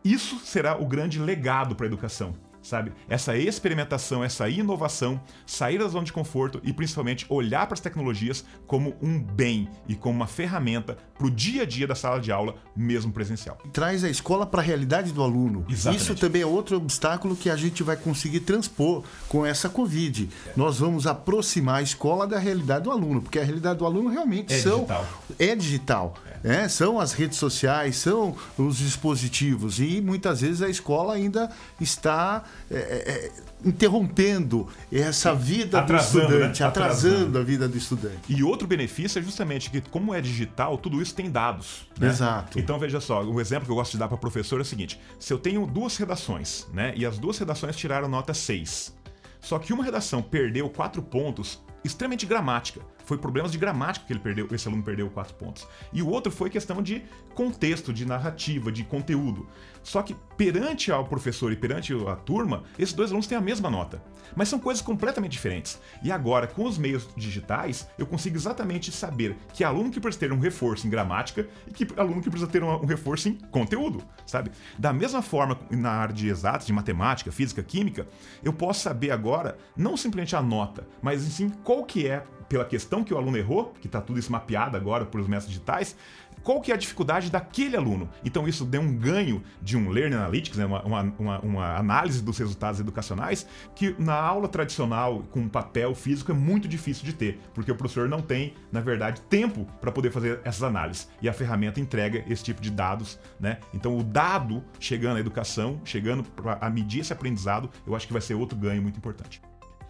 isso 0.05 0.39
será 0.41 0.77
o 0.77 0.87
grande 0.87 1.19
legado 1.19 1.75
para 1.75 1.87
a 1.87 1.89
educação 1.89 2.35
sabe? 2.65 2.93
Essa 3.09 3.37
experimentação, 3.37 4.25
essa 4.25 4.49
inovação, 4.49 5.21
sair 5.47 5.79
da 5.79 5.87
zona 5.87 6.05
de 6.05 6.13
conforto 6.13 6.61
e 6.65 6.73
principalmente 6.73 7.27
olhar 7.29 7.67
para 7.67 7.75
as 7.75 7.81
tecnologias 7.81 8.45
como 8.67 8.97
um 9.01 9.21
bem 9.21 9.69
e 9.87 9.95
como 9.95 10.17
uma 10.17 10.27
ferramenta 10.27 10.97
para 11.17 11.27
o 11.27 11.31
dia 11.31 11.63
a 11.63 11.67
dia 11.67 11.87
da 11.87 11.95
sala 11.95 12.19
de 12.19 12.33
aula, 12.33 12.57
mesmo 12.75 13.13
presencial. 13.13 13.59
Traz 13.73 14.03
a 14.03 14.09
escola 14.09 14.47
para 14.47 14.61
a 14.61 14.65
realidade 14.65 15.13
do 15.13 15.23
aluno. 15.23 15.65
Exatamente. 15.69 16.03
Isso 16.03 16.15
também 16.15 16.43
é 16.43 16.47
outro 16.47 16.77
obstáculo 16.77 17.37
que 17.37 17.51
a 17.51 17.57
gente 17.57 17.83
vai 17.83 17.97
conseguir 17.97 18.41
transpor 18.41 19.05
com 19.29 19.45
essa 19.45 19.69
Covid. 19.69 20.29
É. 20.47 20.53
Nós 20.57 20.79
vamos 20.79 21.07
aproximar 21.07 21.77
a 21.77 21.83
escola 21.83 22.27
da 22.27 22.39
realidade 22.39 22.85
do 22.85 22.91
aluno, 22.91 23.21
porque 23.21 23.39
a 23.39 23.45
realidade 23.45 23.79
do 23.79 23.85
aluno 23.85 24.09
realmente 24.09 24.53
é 24.53 24.59
são 24.59 24.79
digital. 24.81 25.07
é 25.39 25.55
digital. 25.55 26.15
É. 26.27 26.65
É, 26.65 26.69
são 26.69 27.01
as 27.01 27.13
redes 27.13 27.39
sociais, 27.39 27.97
são 27.97 28.37
os 28.59 28.77
dispositivos 28.77 29.81
e 29.81 30.03
muitas 30.03 30.43
vezes 30.43 30.61
a 30.61 30.69
escola 30.69 31.15
ainda 31.15 31.51
está 31.81 32.45
é, 32.71 32.77
é, 32.77 32.81
é, 32.81 33.33
interrompendo 33.65 34.69
essa 34.91 35.35
vida 35.35 35.81
atrasando, 35.81 36.27
do 36.27 36.33
estudante, 36.33 36.61
né? 36.61 36.67
atrasando, 36.67 37.15
atrasando 37.15 37.39
a 37.39 37.43
vida 37.43 37.69
do 37.69 37.77
estudante. 37.77 38.21
E 38.29 38.43
outro 38.43 38.67
benefício 38.67 39.19
é 39.19 39.23
justamente 39.23 39.71
que, 39.71 39.81
como 39.81 40.15
é 40.15 40.21
digital, 40.21 40.79
tudo 40.79 41.01
isso 41.01 41.15
tem 41.15 41.31
dados. 41.31 41.89
Né? 41.99 42.09
Exato. 42.09 42.59
Então, 42.59 42.79
veja 42.79 43.01
só, 43.01 43.23
o 43.23 43.41
exemplo 43.41 43.67
que 43.67 43.73
eu 43.73 43.77
gosto 43.77 43.93
de 43.93 43.99
dar 43.99 44.09
para 44.09 44.17
professor 44.17 44.59
é 44.59 44.63
o 44.63 44.65
seguinte: 44.65 45.01
se 45.19 45.33
eu 45.33 45.39
tenho 45.39 45.67
duas 45.67 45.97
redações, 45.97 46.67
né? 46.73 46.93
E 46.97 47.05
as 47.05 47.19
duas 47.19 47.39
redações 47.39 47.77
tiraram 47.77 48.09
nota 48.09 48.33
6. 48.33 48.95
Só 49.41 49.59
que 49.59 49.73
uma 49.73 49.85
redação 49.85 50.23
perdeu 50.23 50.71
quatro 50.71 51.03
pontos, 51.03 51.63
extremamente 51.85 52.25
gramática. 52.25 52.81
Foi 53.05 53.19
problemas 53.19 53.53
de 53.53 53.59
gramática 53.59 54.07
que 54.07 54.13
ele 54.13 54.21
perdeu, 54.21 54.49
esse 54.51 54.67
aluno 54.67 54.83
perdeu 54.83 55.09
quatro 55.11 55.35
pontos. 55.35 55.67
E 55.93 56.03
o 56.03 56.09
outro 56.09 56.33
foi 56.33 56.51
questão 56.51 56.83
de 56.83 57.03
contexto, 57.35 57.93
de 57.93 58.07
narrativa, 58.07 58.73
de 58.73 58.85
conteúdo. 58.85 59.47
Só 59.83 60.03
que 60.03 60.17
perante 60.37 60.91
ao 60.91 61.05
professor 61.05 61.53
e 61.53 61.57
perante 61.57 61.93
a 62.09 62.17
turma, 62.17 62.65
esses 62.79 62.95
dois 62.95 63.11
alunos 63.11 63.27
têm 63.27 63.37
a 63.37 63.41
mesma 63.41 63.71
nota. 63.71 64.03
Mas 64.35 64.49
são 64.49 64.59
coisas 64.59 64.83
completamente 64.83 65.33
diferentes. 65.33 65.79
E 66.03 66.11
agora, 66.11 66.47
com 66.47 66.65
os 66.65 66.79
meios 66.79 67.09
digitais, 67.17 67.87
eu 67.99 68.07
consigo 68.07 68.37
exatamente 68.37 68.91
saber 68.91 69.37
que 69.53 69.63
aluno 69.63 69.91
que 69.91 70.01
precisa 70.01 70.21
ter 70.21 70.33
um 70.33 70.39
reforço 70.39 70.87
em 70.87 70.91
gramática 70.91 71.47
e 71.67 71.73
que 71.73 71.87
aluno 71.99 72.23
que 72.23 72.31
precisa 72.31 72.51
ter 72.51 72.63
um 72.63 72.85
reforço 72.87 73.29
em 73.29 73.35
conteúdo, 73.35 74.03
sabe? 74.27 74.51
Da 74.79 74.93
mesma 74.93 75.23
forma, 75.23 75.59
na 75.71 75.91
área 75.91 76.15
de 76.15 76.29
exatas, 76.29 76.67
de 76.67 76.73
matemática, 76.73 77.31
física, 77.31 77.63
química, 77.63 78.07
eu 78.43 78.53
posso 78.53 78.81
saber 78.81 79.11
agora 79.11 79.59
não 79.77 79.97
simplesmente 79.97 80.35
a 80.35 80.43
nota, 80.43 80.87
mas 81.03 81.21
sim 81.23 81.51
qual 81.63 81.85
que 81.85 82.07
é 82.07 82.25
pela 82.49 82.65
questão 82.65 83.03
que 83.03 83.13
o 83.13 83.17
aluno 83.17 83.37
errou, 83.37 83.73
que 83.81 83.87
está 83.87 84.01
tudo 84.01 84.19
isso 84.19 84.31
mapeado 84.31 84.77
agora 84.77 85.05
por 85.05 85.21
os 85.21 85.27
métodos 85.27 85.49
digitais, 85.49 85.97
qual 86.45 86.61
que 86.61 86.71
é 86.71 86.75
a 86.75 86.79
dificuldade 86.79 87.31
daquele 87.31 87.77
aluno. 87.77 88.09
Então 88.25 88.47
isso 88.47 88.65
deu 88.65 88.81
um 88.81 88.95
ganho 88.95 89.43
de 89.63 89.77
um 89.77 89.89
Learning 89.89 90.17
Analytics, 90.17 90.59
né, 90.59 90.67
uma, 90.67 90.83
uma, 90.83 91.41
uma, 91.41 91.77
análise 91.77 92.23
dos 92.23 92.39
resultados 92.39 92.79
educacionais, 92.79 93.47
que 93.75 93.97
na 93.99 94.15
aula 94.15 94.47
tradicional, 94.47 95.23
com 95.31 95.49
papel 95.49 95.95
físico, 95.95 96.31
é 96.31 96.35
muito 96.35 96.69
difícil 96.69 97.05
de 97.05 97.15
ter, 97.15 97.41
porque 97.55 97.73
o 97.73 97.75
professor 97.75 98.09
não 98.09 98.21
tem, 98.21 98.55
na 98.71 98.81
verdade, 98.81 99.23
tempo 99.23 99.67
para 99.81 99.91
poder 99.91 100.11
fazer 100.11 100.41
essas 100.45 100.63
análises. 100.63 101.09
E 101.23 101.29
a 101.29 101.33
ferramenta 101.33 101.81
entrega 101.81 102.23
esse 102.29 102.45
tipo 102.45 102.61
de 102.61 102.71
dados. 102.71 103.19
Né? 103.41 103.59
Então 103.73 103.97
o 103.97 104.03
dado 104.03 104.63
chegando 104.79 105.17
à 105.17 105.21
educação, 105.21 105.81
chegando 105.85 106.25
a 106.61 106.69
medir 106.69 107.01
esse 107.01 107.13
aprendizado, 107.13 107.71
eu 107.87 107.97
acho 107.97 108.07
que 108.07 108.13
vai 108.13 108.23
ser 108.23 108.35
outro 108.35 108.57
ganho 108.59 108.83
muito 108.83 108.99
importante. 108.99 109.41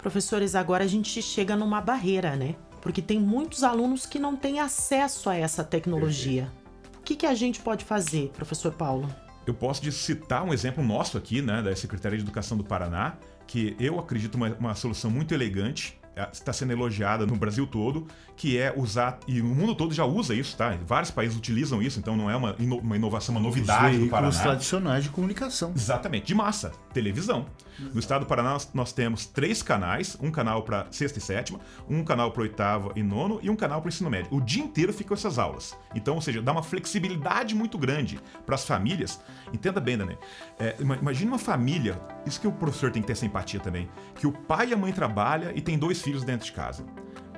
Professores, 0.05 0.55
agora 0.55 0.85
a 0.85 0.87
gente 0.87 1.23
chega 1.23 1.57
numa 1.57 1.81
barreira, 1.81 2.37
né? 2.37 2.57
Porque 2.83 3.01
tem 3.01 3.19
muitos 3.19 3.65
alunos 3.65 4.05
que 4.05 4.19
não 4.19 4.37
têm 4.37 4.61
acesso 4.61 5.31
a 5.31 5.35
essa 5.35 5.65
tecnologia. 5.65 6.53
O 6.99 7.01
que, 7.01 7.17
que 7.17 7.25
a 7.25 7.35
gente 7.35 7.59
pode 7.59 7.87
fazer, 7.87 8.29
professor 8.37 8.75
Paulo? 8.75 9.09
Eu 9.47 9.55
posso 9.55 9.91
citar 9.91 10.45
um 10.45 10.53
exemplo 10.53 10.85
nosso 10.85 11.17
aqui, 11.17 11.41
né, 11.41 11.63
da 11.63 11.75
Secretaria 11.75 12.19
de 12.19 12.23
Educação 12.23 12.55
do 12.55 12.63
Paraná, 12.63 13.17
que 13.47 13.75
eu 13.81 13.99
acredito 13.99 14.35
uma, 14.35 14.55
uma 14.57 14.75
solução 14.75 15.11
muito 15.11 15.33
elegante 15.33 15.99
está 16.33 16.53
sendo 16.53 16.73
elogiada 16.73 17.27
no 17.27 17.37
Brasil 17.37 17.67
todo, 17.67 18.07
que 18.37 18.59
é 18.59 18.73
usar, 18.77 19.19
e 19.27 19.41
o 19.41 19.45
mundo 19.45 19.75
todo 19.75 19.93
já 19.95 20.05
usa 20.05 20.35
isso, 20.35 20.57
tá? 20.57 20.77
Vários 20.87 21.11
países 21.11 21.37
utilizam 21.37 21.83
isso, 21.83 21.99
então 21.99 22.17
não 22.17 22.31
é 22.31 22.37
uma, 22.37 22.55
ino, 22.59 22.79
uma 22.79 22.97
inovação, 22.97 23.35
uma 23.35 23.41
novidade 23.41 23.97
Os 23.97 24.05
do 24.05 24.09
Paraná. 24.09 24.43
tradicionais 24.43 25.05
de 25.05 25.11
comunicação. 25.11 25.73
Exatamente, 25.75 26.27
de 26.27 26.35
massa, 26.35 26.73
televisão. 26.93 27.47
No 27.93 27.99
estado 27.99 28.21
do 28.21 28.27
Paraná 28.27 28.51
nós, 28.51 28.71
nós 28.73 28.93
temos 28.93 29.27
três 29.27 29.63
canais, 29.63 30.17
um 30.21 30.31
canal 30.31 30.63
para 30.63 30.87
sexta 30.91 31.19
e 31.19 31.23
sétima, 31.23 31.59
um 31.89 32.05
canal 32.05 32.31
para 32.31 32.43
oitava 32.43 32.93
e 32.95 33.03
nono 33.03 33.41
e 33.43 33.51
um 33.51 33.57
canal 33.57 33.81
para 33.81 33.89
ensino 33.89 34.09
médio. 34.09 34.29
O 34.33 34.41
dia 34.41 34.63
inteiro 34.63 34.93
ficam 34.93 35.15
essas 35.15 35.39
aulas. 35.39 35.77
Então, 35.95 36.15
ou 36.15 36.21
seja, 36.21 36.41
dá 36.41 36.53
uma 36.53 36.63
flexibilidade 36.63 37.55
muito 37.55 37.77
grande 37.79 38.21
para 38.47 38.55
as 38.55 38.65
famílias. 38.65 39.21
Entenda 39.53 39.81
bem, 39.81 39.97
Dani. 39.99 40.17
É, 40.59 40.77
imagine 40.81 41.31
uma 41.31 41.39
família, 41.39 42.01
isso 42.27 42.41
que 42.41 42.47
o 42.47 42.53
professor 42.53 42.91
tem 42.91 43.03
que 43.03 43.09
ter 43.09 43.17
simpatia 43.17 43.59
também, 43.61 43.89
que 44.15 44.27
o 44.27 44.33
pai 44.33 44.69
e 44.69 44.75
a 44.75 44.77
mãe 44.77 44.93
trabalham 44.93 45.51
e 45.55 45.61
tem 45.61 45.79
dois 45.79 46.01
filhos 46.05 46.23
dentro 46.23 46.47
de 46.47 46.53
casa 46.53 46.85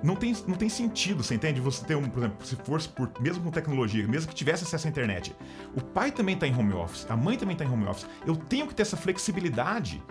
não 0.03 0.15
tem, 0.15 0.37
não 0.47 0.55
tem 0.55 0.69
sentido, 0.69 1.23
você 1.25 1.35
entende? 1.35 1.61
Você 1.61 1.85
ter 1.85 1.97
um, 1.97 2.09
por 2.09 2.21
exemplo, 2.21 2.47
se 2.47 2.57
fosse 2.57 2.89
por, 2.89 3.11
mesmo 3.21 3.43
com 3.43 3.51
tecnologia, 3.51 4.07
mesmo 4.07 4.29
que 4.29 4.35
tivesse 4.35 4.65
acesso 4.65 4.87
à 4.87 4.91
internet, 4.91 5.35
o 5.75 5.81
pai 5.81 6.11
também 6.11 6.35
está 6.35 6.47
em 6.47 6.55
home 6.55 6.75
office, 6.75 7.07
a 7.09 7.17
mãe 7.17 7.37
também 7.37 7.55
está 7.55 7.65
em 7.65 7.69
home 7.69 7.87
office. 7.87 8.07
Eu 8.27 8.37
tenho 8.37 8.67
que 8.67 8.75
ter 8.75 8.83
essa 8.83 8.97
flexibilidade 8.97 10.03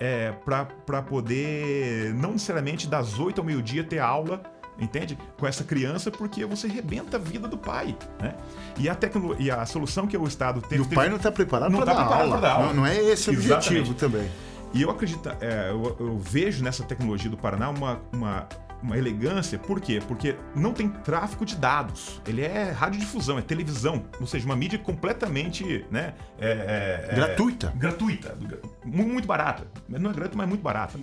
é, 0.00 0.32
para 0.44 1.02
poder, 1.02 2.14
não 2.14 2.32
necessariamente 2.32 2.88
das 2.88 3.18
8 3.18 3.40
ao 3.40 3.44
meio-dia, 3.44 3.84
ter 3.84 3.98
aula 3.98 4.42
entende? 4.76 5.16
Com 5.38 5.46
essa 5.46 5.62
criança, 5.62 6.10
porque 6.10 6.44
você 6.44 6.66
rebenta 6.66 7.16
a 7.16 7.20
vida 7.20 7.46
do 7.46 7.56
pai, 7.56 7.96
né? 8.20 8.34
E 8.76 8.88
a, 8.88 8.94
tecno... 8.96 9.36
e 9.38 9.48
a 9.48 9.64
solução 9.64 10.04
que 10.04 10.16
o 10.16 10.26
Estado 10.26 10.60
tem... 10.60 10.78
E 10.78 10.80
o 10.80 10.86
pai 10.86 11.08
não 11.08 11.16
está 11.16 11.30
preparado 11.30 11.70
para 11.76 11.86
tá 11.86 11.92
dar, 11.92 12.08
dar, 12.40 12.50
aula. 12.50 12.66
Não, 12.66 12.74
não 12.74 12.86
é 12.86 12.96
esse 12.96 13.30
o 13.30 13.34
objetivo 13.34 13.94
também. 13.94 14.28
E 14.74 14.82
eu 14.82 14.90
acredito, 14.90 15.28
é, 15.40 15.70
eu, 15.70 15.96
eu, 16.00 16.18
vejo 16.18 16.64
nessa 16.64 16.82
tecnologia 16.82 17.30
do 17.30 17.36
Paraná 17.36 17.70
uma, 17.70 18.02
uma, 18.12 18.48
uma 18.82 18.98
elegância, 18.98 19.56
por 19.56 19.80
quê? 19.80 20.02
Porque 20.08 20.34
não 20.52 20.72
tem 20.72 20.88
tráfego 20.88 21.46
de 21.46 21.54
dados. 21.54 22.20
Ele 22.26 22.42
é 22.42 22.72
radiodifusão, 22.72 23.38
é 23.38 23.42
televisão, 23.42 24.04
ou 24.20 24.26
seja, 24.26 24.44
uma 24.44 24.56
mídia 24.56 24.76
completamente, 24.76 25.86
né? 25.92 26.14
É, 26.40 27.06
é, 27.08 27.14
gratuita. 27.14 27.72
Gratuita, 27.76 28.36
muito 28.84 29.28
barata. 29.28 29.64
Não 29.88 30.10
é 30.10 30.12
gratuita, 30.12 30.36
mas 30.36 30.48
muito 30.48 30.62
barata. 30.62 30.98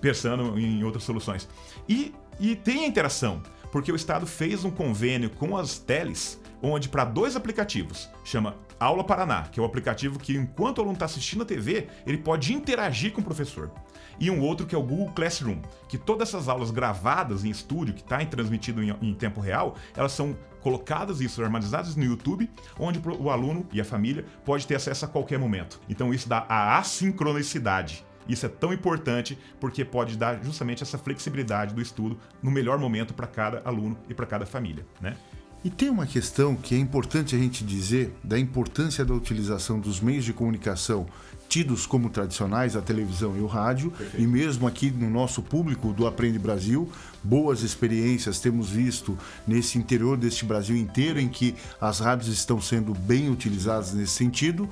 Pensando 0.00 0.56
em 0.56 0.84
outras 0.84 1.02
soluções. 1.02 1.48
E, 1.88 2.14
e 2.38 2.54
tem 2.54 2.84
a 2.84 2.86
interação, 2.86 3.42
porque 3.72 3.90
o 3.90 3.96
Estado 3.96 4.28
fez 4.28 4.64
um 4.64 4.70
convênio 4.70 5.28
com 5.28 5.56
as 5.56 5.76
teles, 5.76 6.40
onde 6.62 6.88
para 6.88 7.04
dois 7.04 7.36
aplicativos, 7.36 8.08
chama 8.24 8.56
Aula 8.78 9.04
Paraná, 9.04 9.42
que 9.42 9.58
é 9.58 9.62
o 9.62 9.66
aplicativo 9.66 10.18
que, 10.18 10.36
enquanto 10.36 10.78
o 10.78 10.80
aluno 10.82 10.94
está 10.94 11.06
assistindo 11.06 11.42
a 11.42 11.46
TV, 11.46 11.88
ele 12.06 12.18
pode 12.18 12.52
interagir 12.52 13.12
com 13.12 13.20
o 13.20 13.24
professor. 13.24 13.70
E 14.20 14.30
um 14.30 14.40
outro 14.40 14.66
que 14.66 14.74
é 14.74 14.78
o 14.78 14.82
Google 14.82 15.12
Classroom, 15.12 15.60
que 15.88 15.96
todas 15.96 16.28
essas 16.28 16.48
aulas 16.48 16.70
gravadas 16.70 17.44
em 17.44 17.50
estúdio, 17.50 17.94
que 17.94 18.00
está 18.00 18.24
transmitido 18.26 18.82
em, 18.82 18.94
em 19.00 19.14
tempo 19.14 19.40
real, 19.40 19.76
elas 19.96 20.12
são 20.12 20.36
colocadas 20.60 21.20
e 21.20 21.42
armarizadas 21.42 21.94
no 21.94 22.04
YouTube, 22.04 22.50
onde 22.78 23.00
o 23.06 23.30
aluno 23.30 23.66
e 23.72 23.80
a 23.80 23.84
família 23.84 24.24
pode 24.44 24.66
ter 24.66 24.74
acesso 24.74 25.04
a 25.04 25.08
qualquer 25.08 25.38
momento. 25.38 25.80
Então 25.88 26.12
isso 26.12 26.28
dá 26.28 26.44
a 26.48 26.78
assincronicidade. 26.78 28.04
Isso 28.28 28.44
é 28.44 28.48
tão 28.48 28.72
importante 28.72 29.38
porque 29.58 29.84
pode 29.84 30.16
dar 30.16 30.42
justamente 30.44 30.82
essa 30.82 30.98
flexibilidade 30.98 31.74
do 31.74 31.80
estudo 31.80 32.18
no 32.42 32.50
melhor 32.50 32.78
momento 32.78 33.14
para 33.14 33.26
cada 33.26 33.62
aluno 33.64 33.96
e 34.08 34.14
para 34.14 34.26
cada 34.26 34.44
família, 34.44 34.84
né? 35.00 35.16
E 35.64 35.70
tem 35.70 35.90
uma 35.90 36.06
questão 36.06 36.54
que 36.54 36.74
é 36.74 36.78
importante 36.78 37.34
a 37.34 37.38
gente 37.38 37.64
dizer 37.64 38.14
da 38.22 38.38
importância 38.38 39.04
da 39.04 39.12
utilização 39.12 39.80
dos 39.80 40.00
meios 40.00 40.24
de 40.24 40.32
comunicação 40.32 41.06
tidos 41.48 41.86
como 41.86 42.10
tradicionais, 42.10 42.76
a 42.76 42.82
televisão 42.82 43.36
e 43.36 43.40
o 43.40 43.46
rádio, 43.46 43.90
Perfeito. 43.90 44.22
e 44.22 44.26
mesmo 44.26 44.66
aqui 44.66 44.90
no 44.90 45.08
nosso 45.08 45.42
público 45.42 45.92
do 45.92 46.06
Aprende 46.06 46.38
Brasil, 46.38 46.90
boas 47.24 47.62
experiências 47.62 48.38
temos 48.38 48.68
visto 48.68 49.18
nesse 49.46 49.78
interior 49.78 50.16
deste 50.16 50.44
Brasil 50.44 50.76
inteiro, 50.76 51.18
em 51.18 51.28
que 51.28 51.54
as 51.80 52.00
rádios 52.00 52.28
estão 52.28 52.60
sendo 52.60 52.92
bem 52.92 53.30
utilizadas 53.30 53.94
nesse 53.94 54.12
sentido. 54.12 54.68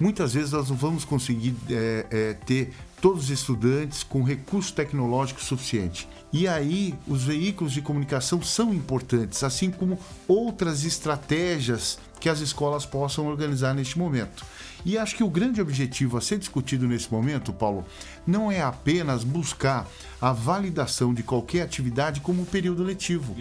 Muitas 0.00 0.34
vezes 0.34 0.50
nós 0.50 0.68
não 0.68 0.76
vamos 0.76 1.04
conseguir 1.04 1.54
é, 1.70 2.06
é, 2.10 2.34
ter 2.34 2.72
todos 3.06 3.26
os 3.26 3.30
estudantes 3.30 4.02
com 4.02 4.24
recurso 4.24 4.74
tecnológico 4.74 5.40
suficiente. 5.40 6.08
E 6.32 6.48
aí, 6.48 6.92
os 7.06 7.22
veículos 7.22 7.72
de 7.72 7.80
comunicação 7.80 8.42
são 8.42 8.74
importantes, 8.74 9.44
assim 9.44 9.70
como 9.70 9.96
outras 10.26 10.84
estratégias 10.84 12.00
que 12.20 12.28
as 12.28 12.40
escolas 12.40 12.86
possam 12.86 13.26
organizar 13.26 13.74
neste 13.74 13.98
momento. 13.98 14.44
E 14.84 14.96
acho 14.96 15.16
que 15.16 15.24
o 15.24 15.28
grande 15.28 15.60
objetivo 15.60 16.16
a 16.16 16.20
ser 16.20 16.38
discutido 16.38 16.86
nesse 16.86 17.10
momento, 17.10 17.52
Paulo, 17.52 17.84
não 18.24 18.52
é 18.52 18.62
apenas 18.62 19.24
buscar 19.24 19.86
a 20.20 20.32
validação 20.32 21.12
de 21.12 21.24
qualquer 21.24 21.62
atividade 21.62 22.20
como 22.20 22.46
período 22.46 22.84
letivo. 22.84 23.36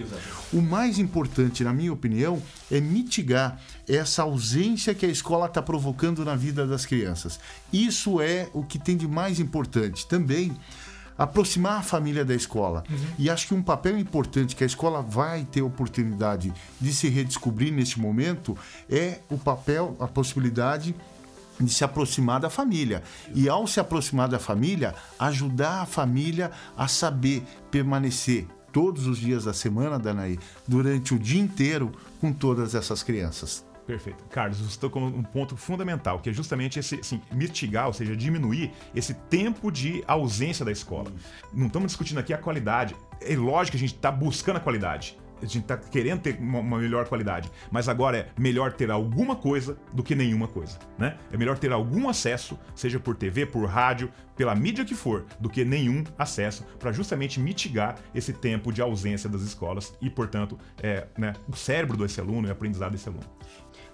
O 0.51 0.59
mais 0.59 0.97
importante, 0.97 1.63
na 1.63 1.71
minha 1.71 1.93
opinião, 1.93 2.41
é 2.71 2.81
mitigar 2.81 3.61
essa 3.87 4.23
ausência 4.23 4.95
que 4.95 5.05
a 5.05 5.09
escola 5.09 5.45
está 5.45 5.61
provocando 5.61 6.25
na 6.25 6.35
vida 6.35 6.65
das 6.65 6.85
crianças. 6.85 7.39
Isso 7.71 8.19
é 8.19 8.49
o 8.51 8.63
que 8.63 8.79
tem 8.79 8.97
de 8.97 9.07
mais 9.07 9.39
importante. 9.39 10.07
Também 10.07 10.51
aproximar 11.17 11.79
a 11.79 11.83
família 11.83 12.25
da 12.25 12.35
escola. 12.35 12.83
Uhum. 12.89 12.97
E 13.17 13.29
acho 13.29 13.47
que 13.47 13.53
um 13.53 13.61
papel 13.61 13.97
importante 13.97 14.55
que 14.55 14.63
a 14.63 14.67
escola 14.67 15.01
vai 15.01 15.45
ter 15.45 15.61
oportunidade 15.61 16.53
de 16.79 16.93
se 16.93 17.07
redescobrir 17.09 17.71
neste 17.71 17.99
momento 17.99 18.57
é 18.89 19.19
o 19.29 19.37
papel, 19.37 19.95
a 19.99 20.07
possibilidade 20.07 20.95
de 21.59 21.73
se 21.73 21.83
aproximar 21.83 22.39
da 22.39 22.49
família. 22.49 23.01
E 23.33 23.47
ao 23.47 23.65
se 23.65 23.79
aproximar 23.79 24.27
da 24.27 24.39
família, 24.39 24.93
ajudar 25.17 25.81
a 25.81 25.85
família 25.85 26.51
a 26.77 26.87
saber 26.87 27.43
permanecer 27.71 28.47
todos 28.73 29.07
os 29.07 29.17
dias 29.17 29.45
da 29.45 29.53
semana, 29.53 29.97
Danaí, 29.97 30.37
durante 30.67 31.13
o 31.13 31.19
dia 31.19 31.41
inteiro 31.41 31.93
com 32.19 32.33
todas 32.33 32.75
essas 32.75 33.01
crianças. 33.01 33.63
Perfeito. 33.85 34.23
Carlos, 34.25 34.59
você 34.59 34.79
tocou 34.79 35.03
um 35.03 35.21
ponto 35.21 35.55
fundamental, 35.55 36.19
que 36.19 36.29
é 36.29 36.33
justamente 36.33 36.79
esse, 36.79 36.95
assim, 36.95 37.21
mitigar, 37.31 37.87
ou 37.87 37.93
seja, 37.93 38.15
diminuir 38.15 38.71
esse 38.95 39.13
tempo 39.13 39.71
de 39.71 40.03
ausência 40.07 40.65
da 40.65 40.71
escola. 40.71 41.11
Não 41.53 41.67
estamos 41.67 41.87
discutindo 41.87 42.17
aqui 42.17 42.33
a 42.33 42.37
qualidade. 42.37 42.95
É 43.21 43.35
lógico 43.35 43.77
que 43.77 43.77
a 43.77 43.87
gente 43.87 43.95
está 43.95 44.11
buscando 44.11 44.57
a 44.57 44.59
qualidade 44.59 45.17
a 45.41 45.45
gente 45.45 45.63
está 45.63 45.77
querendo 45.77 46.21
ter 46.21 46.37
uma, 46.39 46.59
uma, 46.59 46.77
melhor 46.77 47.07
qualidade, 47.07 47.51
mas 47.71 47.87
agora 47.87 48.17
é 48.17 48.27
melhor 48.37 48.73
ter 48.73 48.89
alguma 48.91 49.35
coisa 49.35 49.77
do 49.93 50.03
que 50.03 50.15
nenhuma 50.15 50.47
coisa, 50.47 50.77
né? 50.97 51.17
É 51.31 51.37
melhor 51.37 51.57
ter 51.57 51.71
algum 51.71 52.09
acesso, 52.09 52.57
seja 52.73 52.99
por 52.99 53.15
TV, 53.15 53.45
por 53.45 53.65
rádio, 53.65 54.11
pela 54.35 54.53
mídia 54.55 54.83
que 54.85 54.95
for, 54.95 55.25
do 55.39 55.49
que 55.49 55.63
nenhum 55.63 56.03
acesso, 56.17 56.65
para 56.79 56.91
justamente 56.91 57.39
mitigar 57.39 57.95
esse 58.13 58.33
tempo 58.33 58.71
de 58.71 58.81
ausência 58.81 59.29
das 59.29 59.41
escolas 59.41 59.93
e, 60.01 60.09
portanto, 60.09 60.57
é, 60.81 61.07
né, 61.17 61.33
o 61.47 61.55
cérebro 61.55 61.97
desse 61.97 62.19
aluno 62.19 62.47
e 62.47 62.49
o 62.49 62.51
aprendizado 62.51 62.91
desse 62.91 63.07
aluno. 63.07 63.25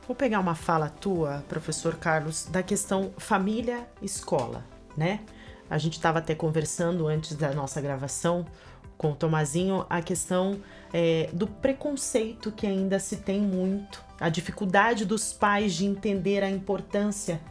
Vou 0.08 0.16
pegar 0.16 0.40
uma 0.40 0.56
fala 0.56 0.90
tua, 0.90 1.44
professor 1.48 1.96
Carlos, 1.96 2.46
da 2.46 2.64
questão 2.64 3.14
família-escola, 3.18 4.66
né? 4.98 5.22
A 5.70 5.78
gente 5.78 5.94
estava 5.94 6.20
até 6.20 6.36
conversando 6.36 7.08
antes 7.08 7.34
da 7.38 7.54
nossa 7.54 7.80
gravação 7.80 8.46
com 9.02 9.14
o 9.14 9.16
Tomazinho 9.16 9.84
a 9.90 10.00
questão 10.00 10.60
é, 10.94 11.28
do 11.34 11.48
preconceito 11.48 12.52
que 12.52 12.68
ainda 12.68 13.00
se 13.00 13.16
tem 13.16 13.42
muito, 13.42 14.06
a 14.20 14.30
dificuldade 14.30 15.06
dos 15.06 15.34
pais 15.34 15.74
de 15.74 15.88
entender 15.88 16.44
a 16.44 16.50
importância 16.52 17.42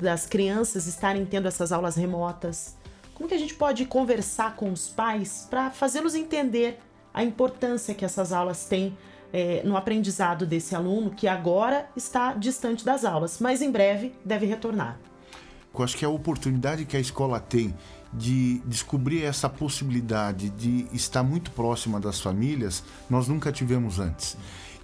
das 0.00 0.26
crianças 0.26 0.86
estarem 0.86 1.26
tendo 1.26 1.48
essas 1.48 1.72
aulas 1.72 1.96
remotas. 1.96 2.76
Como 3.14 3.28
que 3.28 3.34
a 3.34 3.38
gente 3.38 3.54
pode 3.54 3.84
conversar 3.84 4.54
com 4.54 4.70
os 4.70 4.90
pais 4.90 5.48
para 5.50 5.72
fazê-los 5.72 6.14
entender 6.14 6.78
a 7.12 7.24
importância 7.24 7.94
que 7.96 8.04
essas 8.04 8.32
aulas 8.32 8.66
têm 8.66 8.96
é, 9.32 9.60
no 9.64 9.76
aprendizado 9.76 10.46
desse 10.46 10.72
aluno 10.72 11.10
que 11.10 11.26
agora 11.26 11.90
está 11.96 12.32
distante 12.34 12.84
das 12.84 13.04
aulas, 13.04 13.40
mas 13.40 13.60
em 13.60 13.72
breve 13.72 14.14
deve 14.24 14.46
retornar? 14.46 15.00
Eu 15.74 15.82
acho 15.82 15.96
que 15.96 16.04
a 16.04 16.08
oportunidade 16.08 16.84
que 16.84 16.96
a 16.96 17.00
escola 17.00 17.40
tem 17.40 17.74
de 18.12 18.60
descobrir 18.66 19.22
essa 19.22 19.48
possibilidade 19.48 20.50
de 20.50 20.86
estar 20.92 21.22
muito 21.22 21.50
próxima 21.50 21.98
das 21.98 22.20
famílias, 22.20 22.82
nós 23.08 23.28
nunca 23.28 23.50
tivemos 23.50 23.98
antes. 23.98 24.36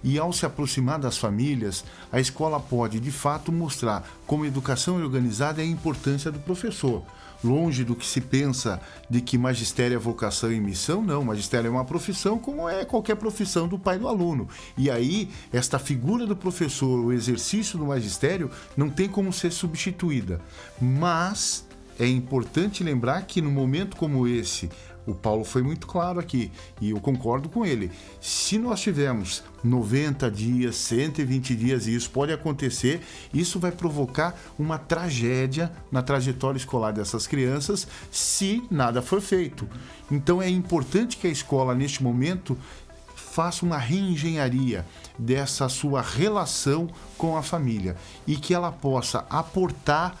E 0.03 0.17
ao 0.17 0.31
se 0.31 0.45
aproximar 0.45 0.97
das 0.97 1.17
famílias, 1.17 1.83
a 2.11 2.19
escola 2.19 2.59
pode 2.59 2.99
de 2.99 3.11
fato 3.11 3.51
mostrar 3.51 4.07
como 4.25 4.45
educação 4.45 4.95
organizada 4.95 5.61
é 5.61 5.65
a 5.65 5.67
importância 5.67 6.31
do 6.31 6.39
professor. 6.39 7.03
Longe 7.41 7.85
do 7.85 7.95
que 7.95 8.05
se 8.05 8.19
pensa 8.19 8.81
de 9.09 9.21
que 9.21 9.37
magistério 9.37 9.95
é 9.95 9.99
vocação 9.99 10.51
e 10.51 10.59
missão, 10.59 11.01
não. 11.01 11.23
Magistério 11.23 11.67
é 11.67 11.71
uma 11.71 11.85
profissão 11.85 12.37
como 12.37 12.67
é 12.67 12.83
qualquer 12.83 13.15
profissão 13.15 13.65
do 13.65 13.79
pai 13.79 13.97
do 13.97 14.09
aluno. 14.09 14.47
E 14.77 14.91
aí, 14.91 15.29
esta 15.51 15.79
figura 15.79 16.25
do 16.25 16.35
professor, 16.35 16.99
o 16.99 17.13
exercício 17.13 17.77
do 17.77 17.85
magistério, 17.85 18.51
não 18.75 18.89
tem 18.89 19.07
como 19.07 19.31
ser 19.31 19.51
substituída. 19.51 20.41
Mas 20.81 21.65
é 21.99 22.07
importante 22.07 22.83
lembrar 22.83 23.21
que 23.23 23.41
no 23.41 23.51
momento 23.51 23.97
como 23.97 24.25
esse, 24.25 24.69
o 25.05 25.13
Paulo 25.13 25.43
foi 25.43 25.61
muito 25.61 25.87
claro 25.87 26.19
aqui 26.19 26.51
e 26.79 26.91
eu 26.91 26.99
concordo 26.99 27.49
com 27.49 27.65
ele. 27.65 27.91
Se 28.21 28.57
nós 28.57 28.79
tivermos 28.79 29.43
90 29.63 30.29
dias, 30.31 30.75
120 30.75 31.55
dias, 31.55 31.87
e 31.87 31.95
isso 31.95 32.09
pode 32.11 32.31
acontecer, 32.31 33.01
isso 33.33 33.59
vai 33.59 33.71
provocar 33.71 34.39
uma 34.57 34.77
tragédia 34.77 35.71
na 35.91 36.01
trajetória 36.01 36.57
escolar 36.57 36.91
dessas 36.91 37.27
crianças 37.27 37.87
se 38.11 38.63
nada 38.69 39.01
for 39.01 39.19
feito. 39.19 39.67
Então 40.09 40.41
é 40.41 40.49
importante 40.49 41.17
que 41.17 41.27
a 41.27 41.31
escola, 41.31 41.75
neste 41.75 42.01
momento, 42.01 42.57
faça 43.15 43.65
uma 43.65 43.77
reengenharia 43.77 44.85
dessa 45.17 45.69
sua 45.69 46.01
relação 46.01 46.87
com 47.17 47.37
a 47.37 47.43
família 47.43 47.95
e 48.25 48.35
que 48.35 48.53
ela 48.53 48.71
possa 48.71 49.25
aportar 49.29 50.17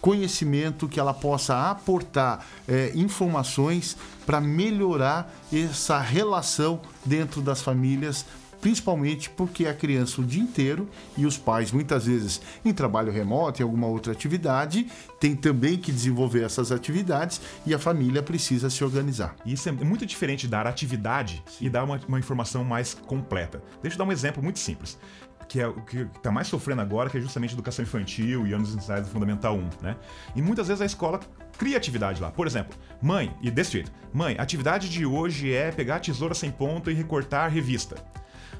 conhecimento, 0.00 0.88
que 0.88 0.98
ela 0.98 1.14
possa 1.14 1.70
aportar 1.70 2.46
é, 2.66 2.92
informações 2.94 3.96
para 4.24 4.40
melhorar 4.40 5.32
essa 5.52 5.98
relação 5.98 6.80
dentro 7.04 7.42
das 7.42 7.60
famílias, 7.62 8.24
principalmente 8.60 9.30
porque 9.30 9.66
a 9.66 9.74
criança 9.74 10.20
o 10.20 10.24
dia 10.24 10.42
inteiro 10.42 10.88
e 11.16 11.24
os 11.24 11.36
pais, 11.36 11.72
muitas 11.72 12.06
vezes 12.06 12.40
em 12.64 12.72
trabalho 12.72 13.10
remoto, 13.10 13.60
em 13.60 13.64
alguma 13.64 13.86
outra 13.86 14.12
atividade, 14.12 14.86
tem 15.18 15.34
também 15.34 15.78
que 15.78 15.90
desenvolver 15.90 16.42
essas 16.42 16.70
atividades 16.70 17.40
e 17.66 17.74
a 17.74 17.78
família 17.78 18.22
precisa 18.22 18.68
se 18.70 18.84
organizar. 18.84 19.34
Isso 19.44 19.68
é 19.68 19.72
muito 19.72 20.04
diferente 20.04 20.46
dar 20.46 20.66
atividade 20.66 21.42
Sim. 21.46 21.66
e 21.66 21.70
dar 21.70 21.84
uma, 21.84 22.00
uma 22.06 22.18
informação 22.18 22.64
mais 22.64 22.94
completa. 22.94 23.62
Deixa 23.82 23.94
eu 23.94 23.98
dar 23.98 24.04
um 24.04 24.12
exemplo 24.12 24.42
muito 24.42 24.58
simples 24.58 24.98
que 25.50 25.60
é 25.60 25.66
o 25.66 25.74
que 25.82 26.06
está 26.16 26.30
mais 26.30 26.46
sofrendo 26.46 26.80
agora, 26.80 27.10
que 27.10 27.18
é 27.18 27.20
justamente 27.20 27.54
educação 27.54 27.82
infantil 27.82 28.46
e 28.46 28.52
anos 28.52 28.72
iniciais 28.72 29.04
do 29.04 29.10
Fundamental 29.12 29.56
1, 29.56 29.68
né? 29.82 29.96
E 30.36 30.40
muitas 30.40 30.68
vezes 30.68 30.80
a 30.80 30.86
escola 30.86 31.18
cria 31.58 31.76
atividade 31.76 32.22
lá. 32.22 32.30
Por 32.30 32.46
exemplo, 32.46 32.78
mãe, 33.02 33.34
e 33.42 33.50
desse 33.50 33.72
jeito, 33.72 33.90
mãe, 34.12 34.36
a 34.38 34.42
atividade 34.42 34.88
de 34.88 35.04
hoje 35.04 35.52
é 35.52 35.72
pegar 35.72 35.96
a 35.96 35.98
tesoura 35.98 36.34
sem 36.34 36.52
ponta 36.52 36.92
e 36.92 36.94
recortar 36.94 37.50
revista. 37.50 37.96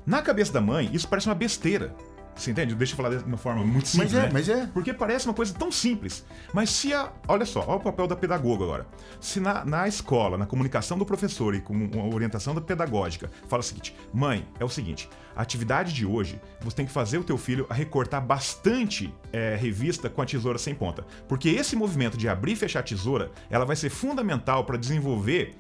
Na 0.05 0.21
cabeça 0.21 0.53
da 0.53 0.61
mãe, 0.61 0.91
isso 0.93 1.07
parece 1.07 1.29
uma 1.29 1.35
besteira. 1.37 1.95
Você 2.41 2.53
entende? 2.53 2.75
Deixa 2.75 2.95
eu 2.95 2.97
falar 2.97 3.11
de 3.11 3.25
uma 3.25 3.37
forma 3.37 3.63
muito 3.63 3.89
simples. 3.89 4.13
Mas 4.13 4.23
é, 4.23 4.27
né? 4.27 4.31
mas 4.33 4.49
é. 4.49 4.67
Porque 4.73 4.95
parece 4.95 5.27
uma 5.27 5.35
coisa 5.35 5.53
tão 5.53 5.71
simples. 5.71 6.25
Mas 6.55 6.71
se 6.71 6.95
a. 6.95 7.13
Olha 7.29 7.45
só, 7.45 7.61
olha 7.61 7.77
o 7.77 7.81
papel 7.81 8.07
da 8.07 8.17
pedagoga 8.17 8.65
agora. 8.65 8.87
Se 9.21 9.41
na, 9.41 9.63
na 9.65 9.87
escola, 9.87 10.39
na 10.39 10.47
comunicação 10.47 10.97
do 10.97 11.05
professor 11.05 11.55
e 11.55 11.61
com 11.61 11.75
uma 11.75 12.15
orientação 12.15 12.55
da 12.55 12.61
pedagógica, 12.63 13.31
fala 13.47 13.61
o 13.61 13.63
seguinte: 13.63 13.95
mãe, 14.13 14.49
é 14.59 14.65
o 14.65 14.71
seguinte, 14.71 15.09
a 15.37 15.43
atividade 15.43 15.93
de 15.93 16.07
hoje, 16.07 16.41
você 16.63 16.77
tem 16.77 16.87
que 16.87 16.93
fazer 16.93 17.19
o 17.19 17.25
teu 17.25 17.37
filho 17.37 17.67
recortar 17.71 18.25
bastante 18.25 19.13
é, 19.33 19.55
revista 19.57 20.09
com 20.09 20.23
a 20.23 20.25
tesoura 20.25 20.59
sem 20.59 20.75
ponta. 20.75 21.05
Porque 21.29 21.51
esse 21.51 21.77
movimento 21.77 22.17
de 22.17 22.27
abrir 22.27 22.53
e 22.53 22.57
fechar 22.57 22.81
a 22.81 22.83
tesoura, 22.83 23.31
ela 23.51 23.67
vai 23.67 23.77
ser 23.77 23.91
fundamental 23.91 24.65
para 24.65 24.79
desenvolver 24.79 25.57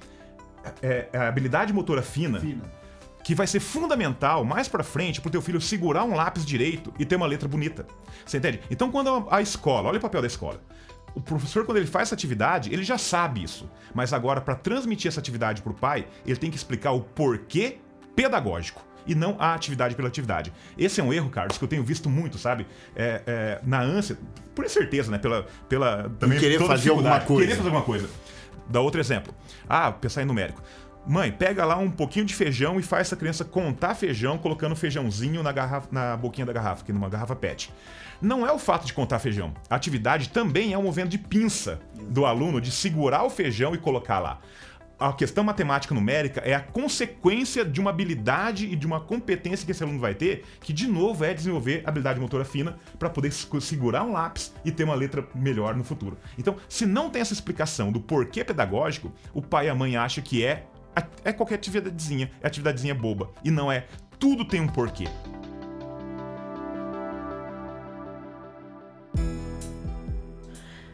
é, 0.83 1.09
a 1.13 1.29
habilidade 1.29 1.75
motora 1.75 2.01
fina. 2.01 2.41
fina 2.41 2.80
que 3.23 3.35
vai 3.35 3.47
ser 3.47 3.61
fundamental 3.61 4.45
mais 4.45 4.69
para 4.69 4.83
frente 4.83 5.21
pro 5.21 5.31
teu 5.31 5.43
filho 5.43 5.61
segurar 5.61 6.05
um 6.05 6.15
lápis 6.15 6.45
direito 6.45 6.93
e 6.99 7.05
ter 7.05 7.17
uma 7.17 7.27
letra 7.27 7.49
bonita. 7.49 7.87
Você 8.25 8.39
entende? 8.39 8.61
Então 8.71 8.91
quando 8.91 9.27
a 9.31 9.41
escola, 9.41 9.89
olha 9.89 9.99
o 9.99 10.01
papel 10.01 10.21
da 10.21 10.27
escola. 10.27 10.61
O 11.15 11.21
professor 11.21 11.65
quando 11.65 11.79
ele 11.79 11.87
faz 11.87 12.09
essa 12.09 12.15
atividade, 12.15 12.73
ele 12.73 12.85
já 12.85 12.97
sabe 12.97 13.43
isso. 13.43 13.69
Mas 13.95 14.13
agora 14.13 14.41
para 14.41 14.55
transmitir 14.55 15.09
essa 15.09 15.21
atividade 15.21 15.63
pro 15.63 15.75
pai, 15.75 16.07
ele 16.27 16.37
tem 16.37 16.51
que 16.51 16.57
explicar 16.57 16.93
o 16.93 17.01
porquê 17.01 17.79
pedagógico 18.15 18.91
e 19.07 19.15
não 19.15 19.37
a 19.39 19.55
atividade 19.55 19.95
pela 19.95 20.09
atividade. 20.09 20.53
Esse 20.77 21.01
é 21.01 21.05
um 21.05 21.13
erro, 21.13 21.31
Carlos, 21.31 21.59
que 21.59 21.65
eu 21.65 21.69
tenho 21.69 21.83
visto 21.83 22.09
muito, 22.09 22.39
sabe? 22.39 22.67
É, 22.95 23.23
é, 23.27 23.61
na 23.65 23.81
ânsia, 23.81 24.17
por 24.55 24.69
certeza, 24.69 25.11
né? 25.11 25.19
Pela, 25.19 25.47
pela 25.69 26.11
também 26.19 26.39
querer 26.39 26.59
fazer 26.59 26.91
alguma 26.91 27.21
coisa. 27.21 27.43
Querer 27.43 27.57
fazer 27.57 27.69
alguma 27.69 27.85
coisa. 27.85 28.09
Dá 28.69 28.81
outro 28.81 29.01
exemplo. 29.01 29.35
Ah, 29.69 29.91
pensar 29.91 30.23
em 30.23 30.27
numérico. 30.27 30.63
Mãe, 31.07 31.33
pega 31.33 31.65
lá 31.65 31.77
um 31.77 31.91
pouquinho 31.91 32.25
de 32.25 32.35
feijão 32.35 32.79
e 32.79 32.83
faz 32.83 33.09
essa 33.09 33.17
criança 33.17 33.45
contar 33.45 33.95
feijão 33.95 34.37
colocando 34.37 34.77
feijãozinho 34.77 35.43
na, 35.43 35.51
garrafa, 35.51 35.89
na 35.91 36.17
boquinha 36.17 36.47
da 36.47 36.53
garrafa, 36.53 36.83
aqui 36.83 36.93
numa 36.93 37.09
garrafa 37.09 37.35
PET. 37.35 37.73
Não 38.21 38.47
é 38.47 38.53
o 38.53 38.59
fato 38.59 38.87
de 38.87 38.93
contar 38.93 39.19
feijão. 39.19 39.55
A 39.69 39.75
atividade 39.75 40.29
também 40.29 40.73
é 40.75 40.79
um 40.79 40.83
movimento 40.83 41.11
de 41.11 41.19
pinça 41.19 41.81
do 42.11 42.27
aluno 42.27 42.61
de 42.61 42.71
segurar 42.71 43.25
o 43.25 43.31
feijão 43.31 43.75
e 43.75 43.79
colocar 43.79 44.19
lá. 44.21 44.41
A 44.99 45.15
questão 45.15 45.43
matemática 45.43 45.95
numérica 45.95 46.43
é 46.43 46.53
a 46.55 46.61
consequência 46.61 47.65
de 47.65 47.81
uma 47.81 47.89
habilidade 47.89 48.67
e 48.67 48.77
de 48.77 48.87
uma 48.87 49.01
competência 49.01 49.65
que 49.65 49.73
esse 49.73 49.83
aluno 49.83 49.99
vai 49.99 50.15
ter, 50.15 50.45
que 50.61 50.75
de 50.75 50.87
novo 50.87 51.25
é 51.25 51.33
desenvolver 51.33 51.83
habilidade 51.87 52.21
motora 52.21 52.45
fina 52.45 52.77
para 52.99 53.09
poder 53.09 53.33
segurar 53.33 54.03
um 54.03 54.13
lápis 54.13 54.53
e 54.63 54.71
ter 54.71 54.85
uma 54.85 54.95
letra 54.95 55.27
melhor 55.35 55.75
no 55.75 55.83
futuro. 55.83 56.19
Então, 56.37 56.57
se 56.69 56.85
não 56.85 57.09
tem 57.09 57.23
essa 57.23 57.33
explicação 57.33 57.91
do 57.91 57.99
porquê 57.99 58.45
pedagógico, 58.45 59.11
o 59.33 59.41
pai 59.41 59.69
e 59.69 59.71
a 59.71 59.75
mãe 59.75 59.97
acham 59.97 60.23
que 60.23 60.45
é 60.45 60.67
é 61.25 61.33
qualquer 61.33 61.57
atividadezinha, 61.57 62.31
é 62.41 62.47
atividadezinha 62.47 62.95
boba. 62.95 63.31
E 63.45 63.51
não 63.51 63.71
é. 63.71 63.87
Tudo 64.19 64.45
tem 64.45 64.61
um 64.61 64.69
porquê. 64.69 65.05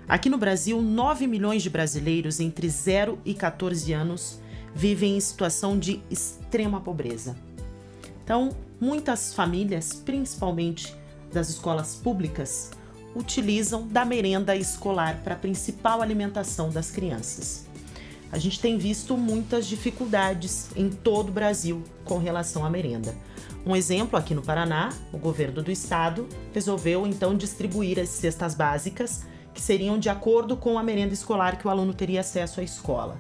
Aqui 0.09 0.31
no 0.31 0.39
Brasil, 0.39 0.81
9 0.81 1.27
milhões 1.27 1.63
de 1.63 1.71
brasileiros 1.71 2.39
entre 2.39 2.69
0 2.69 3.19
e 3.25 3.35
14 3.35 3.93
anos 3.93 4.41
vivem 4.73 5.17
em 5.17 5.21
situação 5.21 5.79
de 5.79 6.01
extrema 6.11 6.81
pobreza. 6.81 7.37
Então, 8.23 8.51
muitas 8.81 9.35
famílias, 9.35 9.95
principalmente 9.95 10.95
das 11.33 11.49
escolas 11.49 11.97
públicas, 11.97 12.71
utilizam 13.17 13.89
da 13.89 14.05
merenda 14.05 14.55
escolar 14.55 15.21
para 15.25 15.35
a 15.35 15.39
principal 15.39 16.01
alimentação 16.01 16.71
das 16.71 16.91
crianças 16.91 17.67
a 18.31 18.39
gente 18.39 18.61
tem 18.61 18.77
visto 18.77 19.17
muitas 19.17 19.67
dificuldades 19.67 20.71
em 20.77 20.89
todo 20.89 21.29
o 21.29 21.33
Brasil 21.33 21.83
com 22.05 22.19
relação 22.19 22.65
à 22.65 22.71
merenda. 22.71 23.15
Um 23.65 23.75
exemplo 23.75 24.19
aqui 24.19 24.35
no 24.35 24.43
Paraná, 24.43 24.93
o 25.13 25.19
governo 25.19 25.63
do 25.63 25.71
estado 25.71 26.29
resolveu 26.53 27.07
então 27.07 27.37
distribuir 27.37 27.99
as 27.99 28.09
cestas 28.09 28.55
básicas 28.55 29.25
que 29.53 29.61
seriam 29.61 29.99
de 29.99 30.09
acordo 30.09 30.57
com 30.57 30.79
a 30.79 30.83
merenda 30.83 31.15
escolar 31.15 31.59
que 31.59 31.67
o 31.67 31.71
aluno 31.71 31.95
teria 31.95 32.21
acesso 32.21 32.61
à 32.61 32.63
escola. 32.63 33.19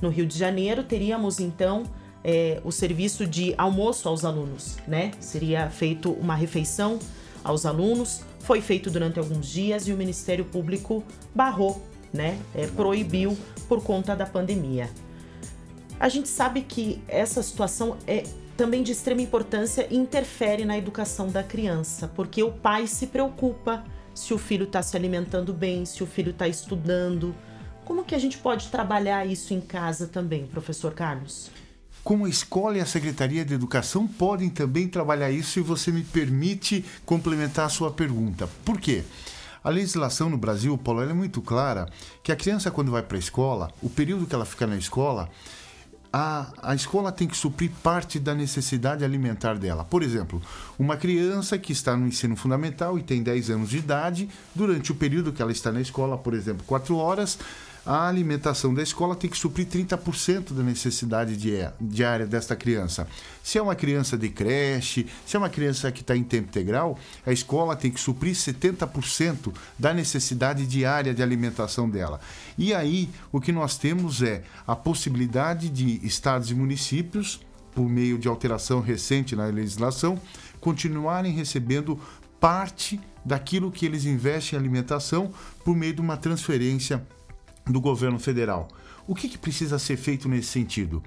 No 0.00 0.08
Rio 0.08 0.26
de 0.26 0.36
Janeiro 0.36 0.82
teríamos 0.82 1.38
então 1.38 1.84
é, 2.24 2.60
o 2.64 2.72
serviço 2.72 3.26
de 3.26 3.54
almoço 3.56 4.08
aos 4.08 4.24
alunos, 4.24 4.76
né? 4.88 5.12
Seria 5.20 5.70
feito 5.70 6.10
uma 6.10 6.34
refeição 6.34 6.98
aos 7.44 7.64
alunos, 7.64 8.22
foi 8.40 8.60
feito 8.60 8.90
durante 8.90 9.18
alguns 9.18 9.46
dias 9.46 9.86
e 9.86 9.92
o 9.92 9.96
Ministério 9.96 10.44
Público 10.44 11.04
barrou, 11.34 11.80
né? 12.16 12.38
É, 12.54 12.66
proibiu 12.66 13.38
por 13.68 13.82
conta 13.84 14.16
da 14.16 14.26
pandemia. 14.26 14.90
A 16.00 16.08
gente 16.08 16.28
sabe 16.28 16.62
que 16.62 17.00
essa 17.08 17.42
situação 17.42 17.96
é 18.06 18.24
também 18.56 18.82
de 18.82 18.92
extrema 18.92 19.20
importância 19.20 19.86
e 19.90 19.96
interfere 19.96 20.64
na 20.64 20.76
educação 20.76 21.28
da 21.28 21.42
criança, 21.42 22.08
porque 22.08 22.42
o 22.42 22.50
pai 22.50 22.86
se 22.86 23.06
preocupa 23.06 23.84
se 24.14 24.32
o 24.32 24.38
filho 24.38 24.64
está 24.64 24.82
se 24.82 24.96
alimentando 24.96 25.52
bem, 25.52 25.84
se 25.84 26.02
o 26.02 26.06
filho 26.06 26.30
está 26.30 26.48
estudando. 26.48 27.34
Como 27.84 28.02
que 28.02 28.14
a 28.14 28.18
gente 28.18 28.38
pode 28.38 28.68
trabalhar 28.68 29.26
isso 29.26 29.52
em 29.52 29.60
casa 29.60 30.06
também, 30.06 30.46
professor 30.46 30.94
Carlos? 30.94 31.50
Como 32.02 32.24
a 32.24 32.28
escola 32.28 32.78
e 32.78 32.80
a 32.80 32.86
Secretaria 32.86 33.44
de 33.44 33.52
Educação 33.52 34.06
podem 34.06 34.48
também 34.48 34.88
trabalhar 34.88 35.30
isso, 35.30 35.50
se 35.50 35.60
você 35.60 35.92
me 35.92 36.02
permite 36.02 36.84
complementar 37.04 37.66
a 37.66 37.68
sua 37.68 37.90
pergunta. 37.90 38.48
Por 38.64 38.80
quê? 38.80 39.04
A 39.66 39.68
legislação 39.68 40.30
no 40.30 40.38
Brasil, 40.38 40.78
Paulo, 40.78 41.02
é 41.02 41.12
muito 41.12 41.42
clara 41.42 41.88
que 42.22 42.30
a 42.30 42.36
criança, 42.36 42.70
quando 42.70 42.92
vai 42.92 43.02
para 43.02 43.16
a 43.16 43.18
escola, 43.18 43.68
o 43.82 43.90
período 43.90 44.24
que 44.24 44.32
ela 44.32 44.44
fica 44.44 44.64
na 44.64 44.76
escola, 44.76 45.28
a, 46.12 46.52
a 46.62 46.72
escola 46.76 47.10
tem 47.10 47.26
que 47.26 47.36
suprir 47.36 47.72
parte 47.82 48.20
da 48.20 48.32
necessidade 48.32 49.04
alimentar 49.04 49.54
dela. 49.58 49.82
Por 49.82 50.04
exemplo, 50.04 50.40
uma 50.78 50.96
criança 50.96 51.58
que 51.58 51.72
está 51.72 51.96
no 51.96 52.06
ensino 52.06 52.36
fundamental 52.36 52.96
e 52.96 53.02
tem 53.02 53.24
10 53.24 53.50
anos 53.50 53.70
de 53.70 53.78
idade, 53.78 54.28
durante 54.54 54.92
o 54.92 54.94
período 54.94 55.32
que 55.32 55.42
ela 55.42 55.50
está 55.50 55.72
na 55.72 55.80
escola, 55.80 56.16
por 56.16 56.32
exemplo, 56.32 56.62
4 56.64 56.96
horas, 56.96 57.36
a 57.86 58.08
alimentação 58.08 58.74
da 58.74 58.82
escola 58.82 59.14
tem 59.14 59.30
que 59.30 59.38
suprir 59.38 59.64
30% 59.68 60.52
da 60.52 60.62
necessidade 60.64 61.36
diária 61.80 62.26
desta 62.26 62.56
criança. 62.56 63.06
Se 63.44 63.58
é 63.58 63.62
uma 63.62 63.76
criança 63.76 64.18
de 64.18 64.28
creche, 64.28 65.06
se 65.24 65.36
é 65.36 65.38
uma 65.38 65.48
criança 65.48 65.92
que 65.92 66.00
está 66.00 66.16
em 66.16 66.24
tempo 66.24 66.48
integral, 66.48 66.98
a 67.24 67.32
escola 67.32 67.76
tem 67.76 67.92
que 67.92 68.00
suprir 68.00 68.34
70% 68.34 69.54
da 69.78 69.94
necessidade 69.94 70.66
diária 70.66 71.14
de 71.14 71.22
alimentação 71.22 71.88
dela. 71.88 72.20
E 72.58 72.74
aí, 72.74 73.08
o 73.30 73.40
que 73.40 73.52
nós 73.52 73.78
temos 73.78 74.20
é 74.20 74.42
a 74.66 74.74
possibilidade 74.74 75.70
de 75.70 76.04
estados 76.04 76.50
e 76.50 76.54
municípios, 76.56 77.40
por 77.72 77.88
meio 77.88 78.18
de 78.18 78.26
alteração 78.26 78.80
recente 78.80 79.36
na 79.36 79.46
legislação, 79.46 80.20
continuarem 80.60 81.32
recebendo 81.32 82.00
parte 82.40 82.98
daquilo 83.24 83.70
que 83.70 83.86
eles 83.86 84.04
investem 84.04 84.56
em 84.56 84.60
alimentação 84.60 85.30
por 85.64 85.76
meio 85.76 85.94
de 85.94 86.00
uma 86.00 86.16
transferência 86.16 87.06
do 87.66 87.80
governo 87.80 88.18
federal. 88.18 88.68
O 89.06 89.14
que, 89.14 89.28
que 89.28 89.38
precisa 89.38 89.78
ser 89.78 89.96
feito 89.96 90.28
nesse 90.28 90.48
sentido? 90.48 91.02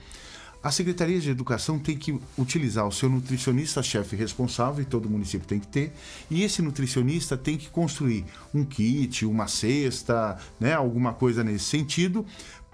A 0.61 0.71
Secretaria 0.71 1.19
de 1.21 1.29
Educação 1.29 1.79
tem 1.79 1.97
que 1.97 2.19
utilizar 2.37 2.85
o 2.85 2.91
seu 2.91 3.09
nutricionista-chefe 3.09 4.15
responsável, 4.17 4.81
e 4.81 4.85
todo 4.85 5.09
município 5.09 5.47
tem 5.47 5.59
que 5.59 5.67
ter, 5.67 5.93
e 6.29 6.43
esse 6.43 6.61
nutricionista 6.61 7.37
tem 7.37 7.57
que 7.57 7.69
construir 7.69 8.25
um 8.53 8.65
kit, 8.65 9.25
uma 9.25 9.47
cesta, 9.47 10.37
né, 10.59 10.73
alguma 10.73 11.13
coisa 11.13 11.45
nesse 11.45 11.63
sentido, 11.63 12.25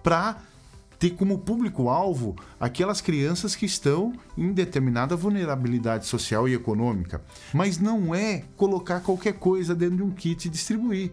para 0.02 0.42
ter 0.98 1.12
como 1.12 1.38
público-alvo 1.38 2.36
aquelas 2.60 3.02
crianças 3.02 3.56
que 3.56 3.68
estão 3.68 4.14
em 4.36 4.52
determinada 4.52 5.16
vulnerabilidade 5.16 6.08
social 6.08 6.50
e 6.50 6.56
econômica. 6.56 7.22
Mas 7.54 7.78
não 7.78 8.16
é 8.16 8.46
colocar 8.56 9.02
qualquer 9.02 9.34
coisa 9.34 9.76
dentro 9.76 9.98
de 9.98 10.04
um 10.04 10.12
kit 10.12 10.48
e 10.48 10.50
distribuir. 10.50 11.12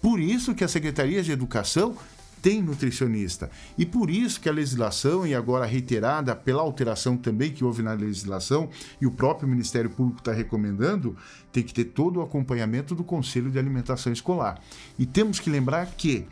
Por 0.00 0.20
isso 0.20 0.54
que 0.54 0.64
a 0.64 0.68
Secretaria 0.68 1.22
de 1.22 1.32
Educação 1.32 1.96
tem 2.40 2.62
nutricionista. 2.62 3.50
E 3.76 3.84
por 3.84 4.10
isso 4.10 4.40
que 4.40 4.48
a 4.48 4.52
legislação, 4.52 5.26
e 5.26 5.34
agora 5.34 5.66
reiterada 5.66 6.34
pela 6.34 6.62
alteração 6.62 7.16
também 7.16 7.50
que 7.50 7.64
houve 7.64 7.82
na 7.82 7.92
legislação, 7.92 8.68
e 9.00 9.06
o 9.06 9.10
próprio 9.10 9.48
Ministério 9.48 9.90
Público 9.90 10.20
está 10.20 10.32
recomendando, 10.32 11.16
tem 11.52 11.62
que 11.62 11.74
ter 11.74 11.86
todo 11.86 12.18
o 12.18 12.22
acompanhamento 12.22 12.94
do 12.94 13.04
Conselho 13.04 13.50
de 13.50 13.58
Alimentação 13.58 14.12
Escolar. 14.12 14.60
E 14.98 15.06
temos 15.06 15.40
que 15.40 15.50
lembrar 15.50 15.86
que 15.86 16.26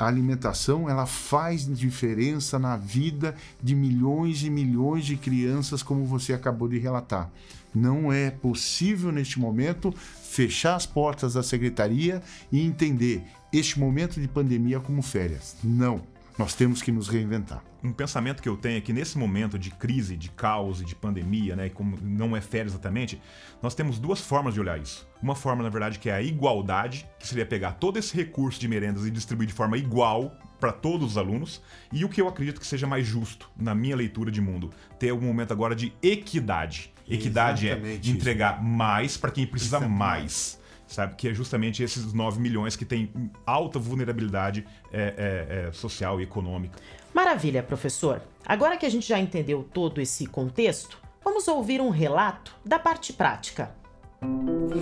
a 0.00 0.06
alimentação 0.06 0.88
ela 0.88 1.04
faz 1.04 1.66
diferença 1.66 2.58
na 2.58 2.74
vida 2.74 3.36
de 3.62 3.74
milhões 3.74 4.42
e 4.42 4.48
milhões 4.48 5.04
de 5.04 5.14
crianças, 5.14 5.82
como 5.82 6.06
você 6.06 6.32
acabou 6.32 6.66
de 6.66 6.78
relatar. 6.78 7.30
Não 7.74 8.10
é 8.10 8.30
possível 8.30 9.12
neste 9.12 9.38
momento 9.38 9.94
fechar 10.22 10.74
as 10.74 10.86
portas 10.86 11.34
da 11.34 11.42
secretaria 11.42 12.22
e 12.50 12.64
entender 12.64 13.22
este 13.52 13.78
momento 13.78 14.18
de 14.18 14.26
pandemia 14.26 14.80
como 14.80 15.02
férias. 15.02 15.56
Não. 15.62 16.00
Nós 16.40 16.54
temos 16.54 16.80
que 16.80 16.90
nos 16.90 17.06
reinventar. 17.06 17.62
Um 17.84 17.92
pensamento 17.92 18.42
que 18.42 18.48
eu 18.48 18.56
tenho 18.56 18.78
é 18.78 18.80
que 18.80 18.94
nesse 18.94 19.18
momento 19.18 19.58
de 19.58 19.70
crise, 19.70 20.16
de 20.16 20.30
caos 20.30 20.80
e 20.80 20.86
de 20.86 20.94
pandemia, 20.94 21.54
né, 21.54 21.68
como 21.68 21.98
não 22.00 22.34
é 22.34 22.40
férias 22.40 22.72
exatamente, 22.72 23.20
nós 23.62 23.74
temos 23.74 23.98
duas 23.98 24.22
formas 24.22 24.54
de 24.54 24.60
olhar 24.60 24.80
isso. 24.80 25.06
Uma 25.22 25.34
forma, 25.34 25.62
na 25.62 25.68
verdade, 25.68 25.98
que 25.98 26.08
é 26.08 26.14
a 26.14 26.22
igualdade, 26.22 27.06
que 27.18 27.28
seria 27.28 27.44
pegar 27.44 27.72
todo 27.72 27.98
esse 27.98 28.16
recurso 28.16 28.58
de 28.58 28.66
merendas 28.68 29.04
e 29.04 29.10
distribuir 29.10 29.48
de 29.48 29.52
forma 29.52 29.76
igual 29.76 30.34
para 30.58 30.72
todos 30.72 31.10
os 31.10 31.18
alunos, 31.18 31.60
e 31.92 32.06
o 32.06 32.08
que 32.08 32.22
eu 32.22 32.26
acredito 32.26 32.58
que 32.58 32.66
seja 32.66 32.86
mais 32.86 33.06
justo, 33.06 33.50
na 33.54 33.74
minha 33.74 33.94
leitura 33.94 34.30
de 34.30 34.40
mundo, 34.40 34.70
ter 34.98 35.12
um 35.12 35.20
momento 35.20 35.52
agora 35.52 35.74
de 35.74 35.92
equidade. 36.02 36.90
Equidade 37.06 37.68
é 37.68 37.72
Exatamente 37.72 38.10
é 38.10 38.12
entregar 38.14 38.54
isso. 38.54 38.64
mais 38.64 39.16
para 39.18 39.30
quem 39.30 39.46
precisa 39.46 39.76
Exatamente. 39.76 39.98
mais 39.98 40.59
sabe? 40.90 41.14
Que 41.14 41.28
é 41.28 41.34
justamente 41.34 41.82
esses 41.82 42.12
9 42.12 42.40
milhões 42.40 42.76
que 42.76 42.84
têm 42.84 43.10
alta 43.46 43.78
vulnerabilidade 43.78 44.66
é, 44.92 45.14
é, 45.16 45.68
é, 45.68 45.72
social 45.72 46.20
e 46.20 46.24
econômica. 46.24 46.78
Maravilha, 47.14 47.62
professor. 47.62 48.20
Agora 48.44 48.76
que 48.76 48.84
a 48.84 48.90
gente 48.90 49.06
já 49.06 49.18
entendeu 49.18 49.66
todo 49.72 50.00
esse 50.00 50.26
contexto, 50.26 50.98
vamos 51.24 51.46
ouvir 51.48 51.80
um 51.80 51.90
relato 51.90 52.54
da 52.64 52.78
parte 52.78 53.12
prática. 53.12 53.74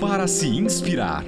Para 0.01 0.27
se 0.27 0.49
inspirar. 0.49 1.25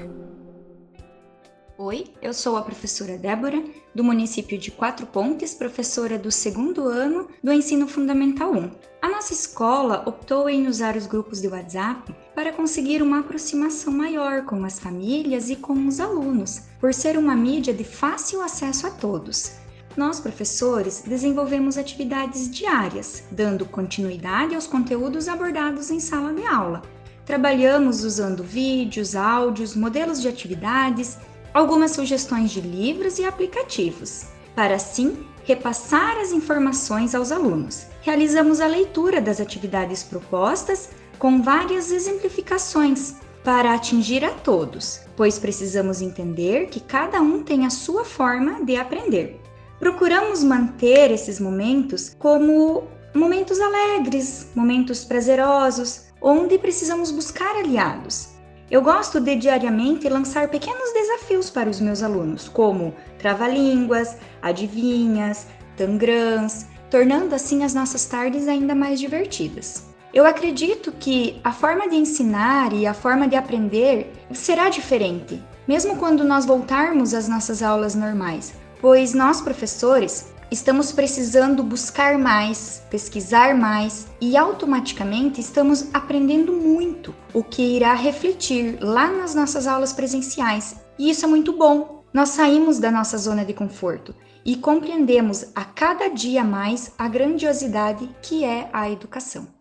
Oi, 1.79 2.05
eu 2.21 2.35
sou 2.35 2.59
a 2.59 2.63
professora 2.63 3.17
Débora, 3.17 3.63
do 3.95 4.05
município 4.05 4.59
de 4.59 4.71
Quatro 4.71 5.07
Pontes, 5.07 5.55
professora 5.55 6.19
do 6.19 6.31
segundo 6.31 6.87
ano 6.87 7.29
do 7.43 7.51
Ensino 7.51 7.89
Fundamental 7.89 8.53
1. 8.53 8.71
A 9.01 9.09
nossa 9.09 9.33
escola 9.33 10.03
optou 10.07 10.47
em 10.51 10.67
usar 10.67 10.95
os 10.95 11.07
grupos 11.07 11.41
de 11.41 11.49
WhatsApp 11.49 12.15
para 12.41 12.55
conseguir 12.55 13.03
uma 13.03 13.19
aproximação 13.19 13.93
maior 13.93 14.47
com 14.47 14.65
as 14.65 14.79
famílias 14.79 15.51
e 15.51 15.57
com 15.57 15.87
os 15.87 16.01
alunos, 16.01 16.63
por 16.81 16.95
ser 16.95 17.19
uma 17.19 17.37
mídia 17.37 17.75
de 17.75 17.85
fácil 17.85 18.41
acesso 18.41 18.87
a 18.87 18.91
todos. 18.91 19.57
Nós, 19.95 20.19
professores, 20.21 21.03
desenvolvemos 21.07 21.77
atividades 21.77 22.51
diárias, 22.51 23.25
dando 23.31 23.67
continuidade 23.67 24.55
aos 24.55 24.67
conteúdos 24.67 25.29
abordados 25.29 25.91
em 25.91 26.01
sala 26.01 26.33
de 26.33 26.47
aula. 26.47 26.81
Trabalhamos 27.27 28.05
usando 28.05 28.43
vídeos, 28.43 29.15
áudios, 29.15 29.77
modelos 29.77 30.23
de 30.23 30.29
atividades 30.29 31.19
algumas 31.53 31.91
sugestões 31.91 32.51
de 32.51 32.63
livros 32.63 33.19
e 33.19 33.25
aplicativos, 33.25 34.29
para 34.55 34.77
assim 34.77 35.27
repassar 35.45 36.17
as 36.17 36.33
informações 36.33 37.15
aos 37.15 37.33
alunos. 37.33 37.85
Realizamos 38.01 38.63
a 38.63 38.67
leitura 38.67 39.21
das 39.21 39.43
atividades 39.43 40.03
propostas 40.03 40.89
com 41.21 41.41
várias 41.41 41.93
exemplificações 41.93 43.15
para 43.45 43.73
atingir 43.73 44.25
a 44.25 44.31
todos, 44.31 45.03
pois 45.17 45.39
precisamos 45.39 46.03
entender 46.03 46.67
que 46.67 46.81
cada 46.81 47.21
um 47.21 47.45
tem 47.45 47.65
a 47.65 47.71
sua 47.71 48.05
forma 48.05 48.65
de 48.65 48.75
aprender. 48.75 49.41
Procuramos 49.79 50.43
manter 50.43 51.13
esses 51.13 51.39
momentos 51.39 52.17
como 52.19 52.89
momentos 53.15 53.61
alegres, 53.61 54.49
momentos 54.57 55.05
prazerosos, 55.05 56.07
onde 56.21 56.59
precisamos 56.59 57.13
buscar 57.13 57.55
aliados, 57.55 58.41
eu 58.71 58.81
gosto 58.81 59.21
de 59.21 59.35
diariamente 59.35 60.09
lançar 60.09 60.49
pequenos 60.49 60.93
desafios 60.93 61.51
para 61.51 61.69
os 61.69 61.81
meus 61.81 62.05
alunos, 62.05 62.49
como 62.49 62.95
trava-línguas, 63.19 64.17
adivinhas, 64.41 65.49
tangrãs, 65.77 66.67
tornando 66.89 67.35
assim 67.35 67.65
as 67.65 67.75
nossas 67.75 68.05
tardes 68.05 68.47
ainda 68.47 68.73
mais 68.73 69.01
divertidas. 69.01 69.90
Eu 70.13 70.27
acredito 70.27 70.91
que 70.91 71.41
a 71.45 71.53
forma 71.53 71.89
de 71.89 71.95
ensinar 71.95 72.73
e 72.73 72.85
a 72.85 72.93
forma 72.93 73.29
de 73.29 73.37
aprender 73.37 74.13
será 74.33 74.69
diferente, 74.69 75.41
mesmo 75.69 75.97
quando 75.97 76.25
nós 76.25 76.45
voltarmos 76.45 77.15
às 77.15 77.29
nossas 77.29 77.63
aulas 77.63 77.95
normais, 77.95 78.53
pois 78.81 79.15
nós, 79.15 79.41
professores, 79.41 80.33
estamos 80.51 80.91
precisando 80.91 81.63
buscar 81.63 82.19
mais, 82.19 82.83
pesquisar 82.91 83.55
mais 83.55 84.09
e 84.21 84.37
automaticamente 84.37 85.41
estamos 85.41 85.87
aprendendo 85.95 86.53
muito, 86.53 87.15
o 87.33 87.45
que 87.45 87.63
irá 87.77 87.95
refletir 87.95 88.79
lá 88.81 89.13
nas 89.13 89.33
nossas 89.33 89.69
aulas 89.69 89.93
presenciais. 89.93 90.75
E 90.99 91.09
isso 91.09 91.25
é 91.25 91.29
muito 91.29 91.53
bom. 91.53 92.03
Nós 92.13 92.31
saímos 92.31 92.81
da 92.81 92.91
nossa 92.91 93.17
zona 93.17 93.45
de 93.45 93.55
conforto 93.55 94.13
e 94.45 94.57
compreendemos 94.57 95.53
a 95.55 95.65
cada 95.65 96.09
dia 96.09 96.43
mais 96.43 96.91
a 96.99 97.07
grandiosidade 97.07 98.11
que 98.21 98.45
é 98.45 98.69
a 98.73 98.91
educação. 98.91 99.60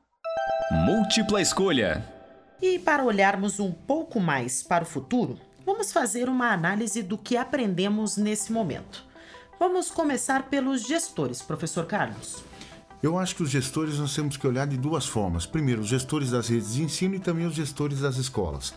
Múltipla 0.71 1.41
escolha. 1.41 2.05
E 2.61 2.77
para 2.77 3.03
olharmos 3.03 3.59
um 3.59 3.71
pouco 3.71 4.19
mais 4.19 4.61
para 4.61 4.83
o 4.83 4.87
futuro, 4.87 5.35
vamos 5.65 5.91
fazer 5.91 6.29
uma 6.29 6.53
análise 6.53 7.01
do 7.01 7.17
que 7.17 7.35
aprendemos 7.35 8.17
nesse 8.17 8.51
momento. 8.51 9.03
Vamos 9.59 9.89
começar 9.89 10.43
pelos 10.43 10.85
gestores, 10.85 11.41
professor 11.41 11.87
Carlos. 11.87 12.43
Eu 13.01 13.17
acho 13.17 13.35
que 13.35 13.41
os 13.41 13.49
gestores 13.49 13.97
nós 13.97 14.13
temos 14.13 14.37
que 14.37 14.45
olhar 14.45 14.67
de 14.67 14.77
duas 14.77 15.07
formas. 15.07 15.43
Primeiro, 15.43 15.81
os 15.81 15.87
gestores 15.87 16.29
das 16.29 16.49
redes 16.49 16.75
de 16.75 16.83
ensino 16.83 17.15
e 17.15 17.19
também 17.19 17.47
os 17.47 17.55
gestores 17.55 18.01
das 18.01 18.17
escolas. 18.17 18.71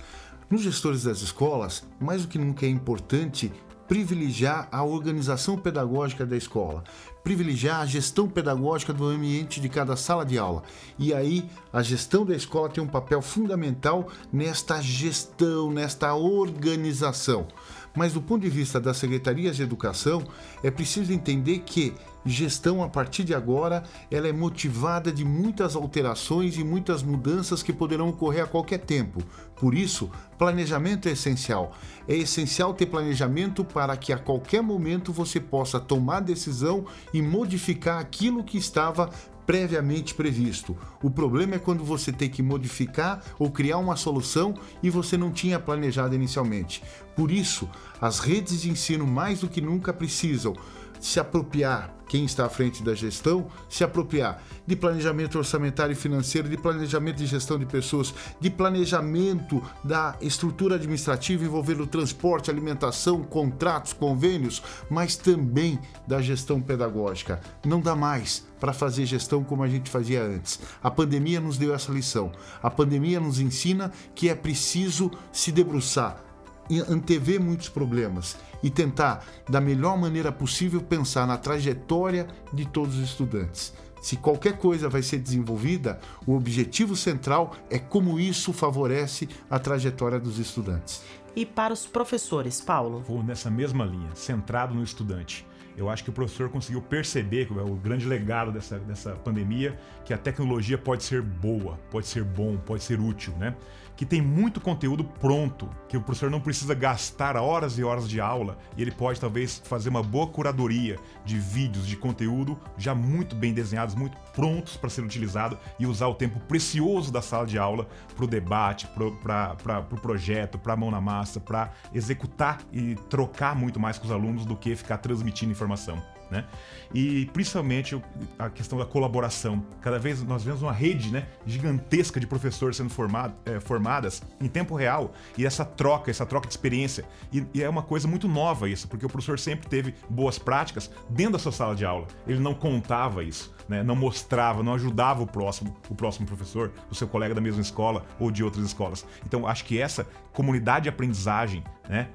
Nos 0.48 0.62
gestores 0.62 1.02
das 1.02 1.20
escolas, 1.20 1.84
mais 2.00 2.22
do 2.22 2.28
que 2.28 2.38
nunca 2.38 2.64
é 2.64 2.70
importante 2.70 3.52
privilegiar 3.92 4.68
a 4.72 4.82
organização 4.82 5.58
pedagógica 5.58 6.24
da 6.24 6.34
escola, 6.34 6.82
privilegiar 7.22 7.82
a 7.82 7.84
gestão 7.84 8.26
pedagógica 8.26 8.90
do 8.90 9.04
ambiente 9.04 9.60
de 9.60 9.68
cada 9.68 9.96
sala 9.96 10.24
de 10.24 10.38
aula. 10.38 10.62
E 10.98 11.12
aí 11.12 11.44
a 11.70 11.82
gestão 11.82 12.24
da 12.24 12.34
escola 12.34 12.70
tem 12.70 12.82
um 12.82 12.86
papel 12.86 13.20
fundamental 13.20 14.08
nesta 14.32 14.80
gestão, 14.80 15.70
nesta 15.70 16.14
organização. 16.14 17.46
Mas 17.94 18.12
do 18.12 18.22
ponto 18.22 18.42
de 18.42 18.48
vista 18.48 18.80
das 18.80 18.96
secretarias 18.96 19.56
de 19.56 19.62
educação, 19.62 20.24
é 20.62 20.70
preciso 20.70 21.12
entender 21.12 21.60
que 21.60 21.94
gestão 22.24 22.82
a 22.82 22.88
partir 22.88 23.24
de 23.24 23.34
agora 23.34 23.82
ela 24.10 24.28
é 24.28 24.32
motivada 24.32 25.10
de 25.10 25.24
muitas 25.24 25.74
alterações 25.74 26.56
e 26.56 26.64
muitas 26.64 27.02
mudanças 27.02 27.62
que 27.62 27.72
poderão 27.72 28.08
ocorrer 28.08 28.44
a 28.44 28.46
qualquer 28.46 28.78
tempo. 28.78 29.20
Por 29.56 29.74
isso, 29.74 30.10
planejamento 30.38 31.08
é 31.08 31.12
essencial. 31.12 31.72
É 32.08 32.16
essencial 32.16 32.74
ter 32.74 32.86
planejamento 32.86 33.64
para 33.64 33.96
que 33.96 34.12
a 34.12 34.18
qualquer 34.18 34.62
momento 34.62 35.12
você 35.12 35.38
possa 35.38 35.78
tomar 35.78 36.20
decisão 36.20 36.84
e 37.12 37.20
modificar 37.20 38.00
aquilo 38.00 38.44
que 38.44 38.58
estava 38.58 39.10
previamente 39.46 40.14
previsto. 40.14 40.76
O 41.02 41.10
problema 41.10 41.56
é 41.56 41.58
quando 41.58 41.84
você 41.84 42.12
tem 42.12 42.28
que 42.28 42.42
modificar 42.42 43.22
ou 43.38 43.50
criar 43.50 43.78
uma 43.78 43.96
solução 43.96 44.54
e 44.82 44.90
você 44.90 45.16
não 45.16 45.30
tinha 45.30 45.58
planejado 45.58 46.14
inicialmente. 46.14 46.82
Por 47.16 47.30
isso, 47.30 47.68
as 48.00 48.18
redes 48.18 48.62
de 48.62 48.70
ensino 48.70 49.06
mais 49.06 49.40
do 49.40 49.48
que 49.48 49.60
nunca 49.60 49.92
precisam 49.92 50.54
se 51.02 51.18
apropriar, 51.18 51.92
quem 52.08 52.24
está 52.24 52.46
à 52.46 52.48
frente 52.48 52.82
da 52.82 52.94
gestão, 52.94 53.48
se 53.68 53.82
apropriar 53.82 54.40
de 54.64 54.76
planejamento 54.76 55.36
orçamentário 55.36 55.92
e 55.92 55.96
financeiro, 55.96 56.48
de 56.48 56.56
planejamento 56.56 57.16
de 57.16 57.26
gestão 57.26 57.58
de 57.58 57.66
pessoas, 57.66 58.14
de 58.38 58.48
planejamento 58.48 59.60
da 59.82 60.16
estrutura 60.20 60.76
administrativa 60.76 61.44
envolvendo 61.44 61.86
transporte, 61.86 62.50
alimentação, 62.50 63.24
contratos, 63.24 63.92
convênios, 63.92 64.62
mas 64.88 65.16
também 65.16 65.80
da 66.06 66.22
gestão 66.22 66.60
pedagógica. 66.60 67.40
Não 67.64 67.80
dá 67.80 67.96
mais 67.96 68.46
para 68.60 68.72
fazer 68.72 69.04
gestão 69.04 69.42
como 69.42 69.64
a 69.64 69.68
gente 69.68 69.90
fazia 69.90 70.22
antes. 70.22 70.60
A 70.80 70.90
pandemia 70.90 71.40
nos 71.40 71.58
deu 71.58 71.74
essa 71.74 71.90
lição. 71.90 72.30
A 72.62 72.70
pandemia 72.70 73.18
nos 73.18 73.40
ensina 73.40 73.90
que 74.14 74.28
é 74.28 74.34
preciso 74.36 75.10
se 75.32 75.50
debruçar 75.50 76.31
antever 76.80 77.40
muitos 77.40 77.68
problemas 77.68 78.36
e 78.62 78.70
tentar, 78.70 79.24
da 79.48 79.60
melhor 79.60 79.98
maneira 79.98 80.32
possível, 80.32 80.80
pensar 80.80 81.26
na 81.26 81.36
trajetória 81.36 82.26
de 82.52 82.66
todos 82.66 82.96
os 82.96 83.04
estudantes. 83.04 83.72
Se 84.02 84.16
qualquer 84.16 84.58
coisa 84.58 84.88
vai 84.88 85.00
ser 85.00 85.18
desenvolvida, 85.18 86.00
o 86.26 86.34
objetivo 86.34 86.96
central 86.96 87.54
é 87.70 87.78
como 87.78 88.18
isso 88.18 88.52
favorece 88.52 89.28
a 89.48 89.60
trajetória 89.60 90.18
dos 90.18 90.38
estudantes. 90.38 91.02
E 91.36 91.46
para 91.46 91.72
os 91.72 91.86
professores, 91.86 92.60
Paulo? 92.60 93.00
Vou 93.06 93.22
nessa 93.22 93.48
mesma 93.48 93.84
linha, 93.84 94.10
centrado 94.14 94.74
no 94.74 94.82
estudante. 94.82 95.46
Eu 95.76 95.88
acho 95.88 96.04
que 96.04 96.10
o 96.10 96.12
professor 96.12 96.50
conseguiu 96.50 96.82
perceber, 96.82 97.46
que 97.46 97.58
é 97.58 97.62
o 97.62 97.76
grande 97.76 98.06
legado 98.06 98.52
dessa, 98.52 98.78
dessa 98.78 99.12
pandemia, 99.12 99.78
que 100.04 100.12
a 100.12 100.18
tecnologia 100.18 100.76
pode 100.76 101.02
ser 101.02 101.22
boa, 101.22 101.78
pode 101.90 102.06
ser 102.06 102.24
bom, 102.24 102.58
pode 102.58 102.82
ser 102.82 103.00
útil, 103.00 103.32
né? 103.38 103.56
Que 103.96 104.06
tem 104.06 104.20
muito 104.20 104.60
conteúdo 104.60 105.04
pronto, 105.04 105.68
que 105.88 105.96
o 105.96 106.00
professor 106.00 106.30
não 106.30 106.40
precisa 106.40 106.74
gastar 106.74 107.36
horas 107.36 107.78
e 107.78 107.84
horas 107.84 108.08
de 108.08 108.20
aula 108.20 108.58
e 108.76 108.82
ele 108.82 108.90
pode 108.90 109.20
talvez 109.20 109.62
fazer 109.64 109.88
uma 109.88 110.02
boa 110.02 110.26
curadoria 110.26 110.98
de 111.24 111.38
vídeos, 111.38 111.86
de 111.86 111.96
conteúdo 111.96 112.58
já 112.76 112.94
muito 112.94 113.36
bem 113.36 113.52
desenhados, 113.52 113.94
muito 113.94 114.16
prontos 114.32 114.76
para 114.76 114.90
ser 114.90 115.02
utilizado 115.02 115.58
e 115.78 115.86
usar 115.86 116.08
o 116.08 116.14
tempo 116.14 116.40
precioso 116.40 117.12
da 117.12 117.22
sala 117.22 117.46
de 117.46 117.58
aula 117.58 117.86
para 118.14 118.24
o 118.24 118.28
debate, 118.28 118.86
para 118.86 119.78
o 119.78 119.82
pro 119.84 120.00
projeto, 120.00 120.58
para 120.58 120.72
a 120.72 120.76
mão 120.76 120.90
na 120.90 121.00
massa, 121.00 121.38
para 121.40 121.72
executar 121.92 122.60
e 122.72 122.94
trocar 123.08 123.54
muito 123.54 123.78
mais 123.78 123.98
com 123.98 124.06
os 124.06 124.12
alunos 124.12 124.46
do 124.46 124.56
que 124.56 124.74
ficar 124.74 124.98
transmitindo 124.98 125.52
informação. 125.52 126.02
Né? 126.32 126.46
E 126.94 127.26
principalmente 127.26 128.00
a 128.38 128.48
questão 128.48 128.78
da 128.78 128.86
colaboração. 128.86 129.62
Cada 129.82 129.98
vez 129.98 130.22
nós 130.22 130.42
vemos 130.42 130.62
uma 130.62 130.72
rede 130.72 131.12
né, 131.12 131.26
gigantesca 131.44 132.18
de 132.18 132.26
professores 132.26 132.78
sendo 132.78 132.88
formado, 132.88 133.34
é, 133.44 133.60
formadas 133.60 134.22
em 134.40 134.48
tempo 134.48 134.74
real 134.74 135.12
e 135.36 135.44
essa 135.44 135.62
troca, 135.62 136.10
essa 136.10 136.24
troca 136.24 136.46
de 136.46 136.54
experiência. 136.54 137.04
E, 137.30 137.44
e, 137.52 137.62
é 137.62 137.68
uma 137.68 137.82
coisa 137.82 138.08
muito 138.08 138.26
nova 138.26 138.66
isso, 138.68 138.88
porque 138.88 139.04
o 139.04 139.08
professor 139.10 139.38
sempre 139.38 139.68
teve 139.68 139.94
boas 140.08 140.38
práticas 140.38 140.90
dentro 141.10 141.34
da 141.34 141.38
sua 141.38 141.52
sala 141.52 141.74
de 141.76 141.84
aula. 141.84 142.06
Ele 142.26 142.40
não 142.40 142.54
contava 142.54 143.22
isso, 143.22 143.54
né, 143.68 143.82
não 143.82 143.96
mostrava, 143.96 144.62
não 144.62 144.74
ajudava 144.74 145.22
o 145.22 145.26
próximo, 145.26 145.76
o 145.88 145.94
próximo 145.94 146.26
professor, 146.26 146.72
o 146.90 146.94
seu 146.94 147.08
colega 147.08 147.34
da 147.34 147.40
mesma 147.40 147.60
escola 147.60 148.04
ou 148.18 148.30
de 148.30 148.42
outras 148.42 148.64
escolas. 148.64 149.06
Então 149.26 149.46
acho 149.46 149.64
que 149.64 149.80
essa 149.80 150.06
comunidade 150.32 150.84
de 150.84 150.88
aprendizagem 150.88 151.62
né, 151.88 152.08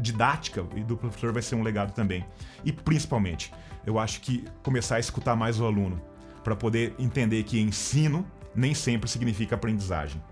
didática 0.00 0.62
do 0.62 0.96
professor 0.96 1.32
vai 1.32 1.42
ser 1.42 1.54
um 1.54 1.62
legado 1.62 1.92
também. 1.92 2.24
E 2.64 2.72
principalmente, 2.72 3.52
eu 3.86 3.98
acho 3.98 4.20
que 4.20 4.44
começar 4.62 4.96
a 4.96 5.00
escutar 5.00 5.36
mais 5.36 5.60
o 5.60 5.64
aluno 5.64 6.00
para 6.42 6.56
poder 6.56 6.94
entender 6.98 7.42
que 7.44 7.60
ensino 7.60 8.26
nem 8.54 8.74
sempre 8.74 9.08
significa 9.08 9.54
aprendizagem. 9.54 10.22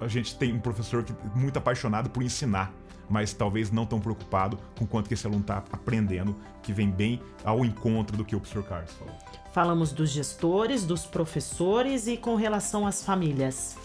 A 0.00 0.08
gente 0.08 0.36
tem 0.36 0.52
um 0.52 0.58
professor 0.58 1.02
que 1.04 1.12
é 1.12 1.38
muito 1.38 1.58
apaixonado 1.58 2.10
por 2.10 2.22
ensinar, 2.22 2.72
mas 3.08 3.32
talvez 3.32 3.70
não 3.70 3.86
tão 3.86 4.00
preocupado 4.00 4.58
com 4.78 4.86
quanto 4.86 5.08
que 5.08 5.14
esse 5.14 5.26
aluno 5.26 5.42
está 5.42 5.58
aprendendo, 5.72 6.36
que 6.62 6.72
vem 6.72 6.90
bem 6.90 7.20
ao 7.44 7.64
encontro 7.64 8.16
do 8.16 8.24
que 8.24 8.34
o 8.34 8.40
professor 8.40 8.64
Carlos 8.64 8.92
falou. 8.92 9.14
Falamos 9.52 9.92
dos 9.92 10.10
gestores, 10.10 10.84
dos 10.84 11.06
professores 11.06 12.06
e 12.06 12.16
com 12.16 12.34
relação 12.34 12.86
às 12.86 13.04
famílias. 13.04 13.76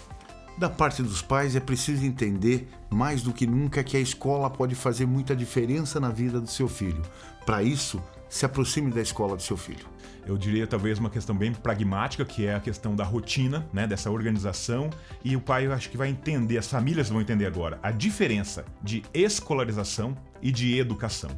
Da 0.57 0.69
parte 0.69 1.01
dos 1.01 1.21
pais 1.21 1.55
é 1.55 1.59
preciso 1.59 2.05
entender 2.05 2.69
mais 2.89 3.21
do 3.21 3.31
que 3.31 3.47
nunca 3.47 3.83
que 3.83 3.95
a 3.95 3.99
escola 3.99 4.49
pode 4.49 4.75
fazer 4.75 5.05
muita 5.05 5.35
diferença 5.35 5.99
na 5.99 6.09
vida 6.09 6.41
do 6.41 6.49
seu 6.49 6.67
filho. 6.67 7.01
Para 7.45 7.63
isso, 7.63 8.01
se 8.29 8.45
aproxime 8.45 8.91
da 8.91 9.01
escola 9.01 9.35
do 9.35 9.41
seu 9.41 9.57
filho. 9.57 9.87
Eu 10.25 10.37
diria 10.37 10.67
talvez 10.67 10.99
uma 10.99 11.09
questão 11.09 11.35
bem 11.35 11.51
pragmática, 11.51 12.23
que 12.23 12.45
é 12.45 12.53
a 12.53 12.59
questão 12.59 12.95
da 12.95 13.03
rotina, 13.03 13.67
né, 13.73 13.87
dessa 13.87 14.11
organização, 14.11 14.89
e 15.23 15.35
o 15.35 15.41
pai 15.41 15.65
eu 15.65 15.73
acho 15.73 15.89
que 15.89 15.97
vai 15.97 16.09
entender, 16.09 16.57
as 16.57 16.67
famílias 16.67 17.09
vão 17.09 17.19
entender 17.19 17.47
agora 17.47 17.79
a 17.81 17.89
diferença 17.91 18.63
de 18.83 19.03
escolarização 19.13 20.15
e 20.41 20.51
de 20.51 20.77
educação. 20.77 21.31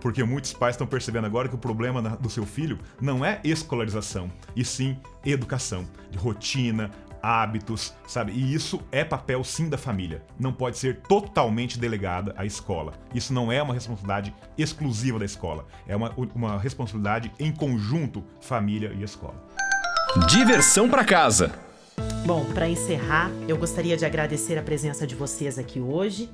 Porque 0.00 0.24
muitos 0.24 0.52
pais 0.52 0.74
estão 0.74 0.86
percebendo 0.86 1.26
agora 1.26 1.48
que 1.48 1.54
o 1.54 1.58
problema 1.58 2.02
do 2.02 2.28
seu 2.28 2.44
filho 2.44 2.76
não 3.00 3.24
é 3.24 3.40
escolarização, 3.44 4.28
e 4.56 4.64
sim 4.64 4.98
educação, 5.24 5.86
de 6.10 6.18
rotina, 6.18 6.90
hábitos, 7.22 7.94
sabe? 8.06 8.32
E 8.32 8.52
isso 8.52 8.82
é 8.90 9.04
papel 9.04 9.44
sim 9.44 9.68
da 9.68 9.78
família. 9.78 10.22
Não 10.38 10.52
pode 10.52 10.78
ser 10.78 11.00
totalmente 11.02 11.78
delegada 11.78 12.34
à 12.36 12.44
escola. 12.44 12.94
Isso 13.14 13.32
não 13.32 13.52
é 13.52 13.62
uma 13.62 13.72
responsabilidade 13.72 14.34
exclusiva 14.58 15.18
da 15.18 15.24
escola. 15.24 15.66
É 15.86 15.94
uma, 15.94 16.12
uma 16.34 16.58
responsabilidade 16.58 17.32
em 17.38 17.52
conjunto, 17.52 18.24
família 18.40 18.92
e 18.94 19.02
escola. 19.02 19.36
Diversão 20.28 20.90
para 20.90 21.04
casa. 21.04 21.52
Bom, 22.26 22.44
para 22.52 22.68
encerrar, 22.68 23.30
eu 23.48 23.56
gostaria 23.56 23.96
de 23.96 24.04
agradecer 24.04 24.58
a 24.58 24.62
presença 24.62 25.06
de 25.06 25.14
vocês 25.14 25.58
aqui 25.58 25.80
hoje 25.80 26.28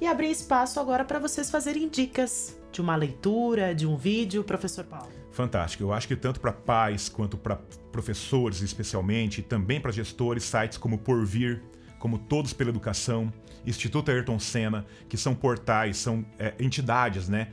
e 0.00 0.06
abrir 0.06 0.30
espaço 0.30 0.80
agora 0.80 1.04
para 1.04 1.18
vocês 1.18 1.50
fazerem 1.50 1.88
dicas 1.88 2.56
de 2.72 2.80
uma 2.80 2.96
leitura, 2.96 3.74
de 3.74 3.86
um 3.86 3.96
vídeo, 3.96 4.42
professor 4.42 4.84
Paulo. 4.84 5.10
Fantástico. 5.30 5.84
Eu 5.84 5.92
acho 5.92 6.08
que 6.08 6.16
tanto 6.16 6.40
para 6.40 6.52
pais 6.52 7.08
quanto 7.08 7.36
para 7.36 7.56
professores, 7.90 8.60
especialmente, 8.60 9.40
e 9.40 9.42
também 9.42 9.80
para 9.80 9.92
gestores, 9.92 10.44
sites 10.44 10.78
como 10.78 10.98
Porvir, 10.98 11.62
como 11.98 12.18
Todos 12.18 12.52
pela 12.52 12.70
Educação, 12.70 13.32
Instituto 13.64 14.10
Ayrton 14.10 14.38
Senna, 14.38 14.84
que 15.08 15.16
são 15.16 15.34
portais, 15.34 15.96
são 15.96 16.24
é, 16.38 16.54
entidades, 16.58 17.28
né? 17.28 17.48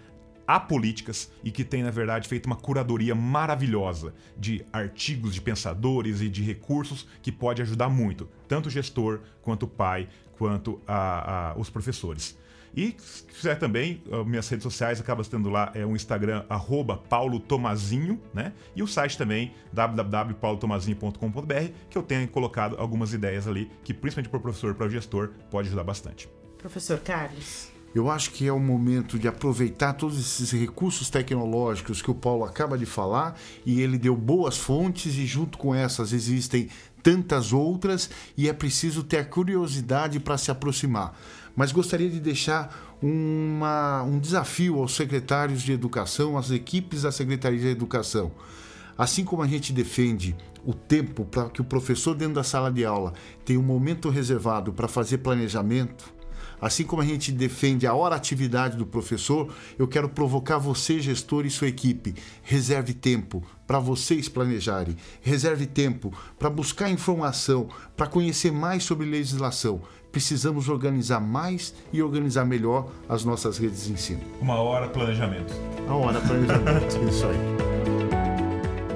apolíticas 0.49 1.32
e 1.43 1.51
que 1.51 1.63
têm, 1.63 1.84
na 1.84 1.91
verdade, 1.91 2.27
feito 2.27 2.47
uma 2.47 2.55
curadoria 2.55 3.13
maravilhosa 3.13 4.15
de 4.36 4.65
artigos 4.73 5.36
de 5.36 5.41
pensadores 5.41 6.21
e 6.21 6.27
de 6.27 6.41
recursos 6.41 7.08
que 7.21 7.32
pode 7.32 7.62
ajudar 7.62 7.88
muito, 7.88 8.27
tanto 8.47 8.65
o 8.65 8.69
gestor, 8.71 9.19
quanto 9.43 9.63
o 9.63 9.67
pai, 9.67 10.10
quanto 10.39 10.82
a, 10.88 11.51
a, 11.51 11.55
os 11.55 11.69
professores. 11.69 12.36
E 12.75 12.95
se 12.97 13.23
quiser 13.23 13.58
também, 13.58 14.01
minhas 14.25 14.47
redes 14.47 14.63
sociais 14.63 14.99
acaba 14.99 15.23
tendo 15.23 15.49
lá 15.49 15.71
é 15.73 15.86
o 15.86 15.95
Instagram 15.95 16.43
arroba 16.49 16.97
Paulo 16.97 17.39
Tomazinho, 17.39 18.21
né? 18.34 18.53
E 18.75 18.84
o 18.84 18.88
site 18.88 19.17
também 19.17 19.53
www.paulotomazinho.com.br, 19.73 21.71
que 21.89 21.97
eu 21.97 22.03
tenho 22.03 22.27
colocado 22.27 22.75
algumas 22.77 23.13
ideias 23.13 23.47
ali 23.47 23.71
que 23.84 23.93
principalmente 23.93 24.29
para 24.29 24.38
o 24.38 24.41
professor, 24.41 24.75
para 24.75 24.88
o 24.88 24.89
gestor, 24.89 25.32
pode 25.49 25.67
ajudar 25.67 25.84
bastante. 25.84 26.29
Professor 26.58 26.99
Carlos. 26.99 27.69
Eu 27.93 28.10
acho 28.12 28.32
que 28.32 28.45
é 28.45 28.51
o 28.51 28.60
momento 28.60 29.17
de 29.17 29.27
aproveitar 29.27 29.93
todos 29.93 30.19
esses 30.19 30.51
recursos 30.51 31.10
tecnológicos 31.10 32.03
que 32.03 32.12
o 32.12 32.15
Paulo 32.15 32.43
acaba 32.43 32.77
de 32.77 32.86
falar 32.86 33.36
e 33.65 33.82
ele 33.82 33.97
deu 33.97 34.15
boas 34.15 34.58
fontes 34.58 35.15
e 35.15 35.25
junto 35.25 35.58
com 35.58 35.73
essas 35.73 36.13
existem 36.13 36.69
tantas 37.01 37.51
outras 37.51 38.10
e 38.38 38.47
é 38.47 38.53
preciso 38.53 39.03
ter 39.03 39.17
a 39.17 39.25
curiosidade 39.25 40.19
para 40.19 40.38
se 40.38 40.51
aproximar. 40.51 41.17
Mas 41.60 41.74
gostaria 41.74 42.10
de 42.10 42.22
deixar 42.22 42.95
uma, 43.02 44.02
um 44.04 44.17
desafio 44.17 44.80
aos 44.80 44.95
secretários 44.95 45.62
de 45.62 45.74
educação, 45.74 46.38
às 46.38 46.52
equipes 46.52 47.02
da 47.02 47.12
Secretaria 47.12 47.60
de 47.60 47.67
Educação. 47.67 48.32
Assim 48.98 49.26
como 49.26 49.43
a 49.43 49.48
gente 49.48 49.74
defende 49.74 50.38
o 50.65 50.74
tempo 50.74 51.26
para 51.26 51.50
que 51.50 51.60
o 51.60 51.65
professor 51.65 52.15
dentro 52.15 52.36
da 52.36 52.43
sala 52.45 52.72
de 52.72 52.86
aula 52.86 53.12
tenha 53.43 53.60
um 53.60 53.63
momento 53.63 54.08
reservado 54.08 54.72
para 54.72 54.88
fazer 54.88 55.17
planejamento, 55.17 56.13
assim 56.62 56.86
como 56.86 57.02
a 57.02 57.06
gente 57.06 57.30
defende 57.32 57.86
a 57.86 57.93
hora 57.93 58.15
atividade 58.15 58.78
do 58.78 58.86
professor, 58.86 59.54
eu 59.78 59.86
quero 59.86 60.08
provocar 60.08 60.58
você, 60.58 61.02
gestor 61.02 61.45
e 61.45 61.50
sua 61.50 61.67
equipe. 61.67 62.15
Reserve 62.41 62.93
tempo 62.93 63.43
para 63.67 63.80
vocês 63.80 64.28
planejarem, 64.28 64.95
reserve 65.22 65.65
tempo 65.65 66.13
para 66.38 66.50
buscar 66.50 66.89
informação, 66.89 67.69
para 67.95 68.08
conhecer 68.08 68.52
mais 68.52 68.84
sobre 68.84 69.06
legislação. 69.06 69.82
Precisamos 70.12 70.69
organizar 70.69 71.19
mais 71.19 71.74
e 71.93 72.02
organizar 72.02 72.45
melhor 72.45 72.89
as 73.08 73.24
nossas 73.24 73.58
redes 73.58 73.86
de 73.86 73.93
ensino. 73.93 74.22
Uma 74.41 74.56
hora 74.56 74.88
planejamento. 74.88 75.54
Uma 75.86 75.98
hora 75.98 76.19
planejamento, 76.19 76.98
isso 77.10 77.28
aí. 77.28 77.69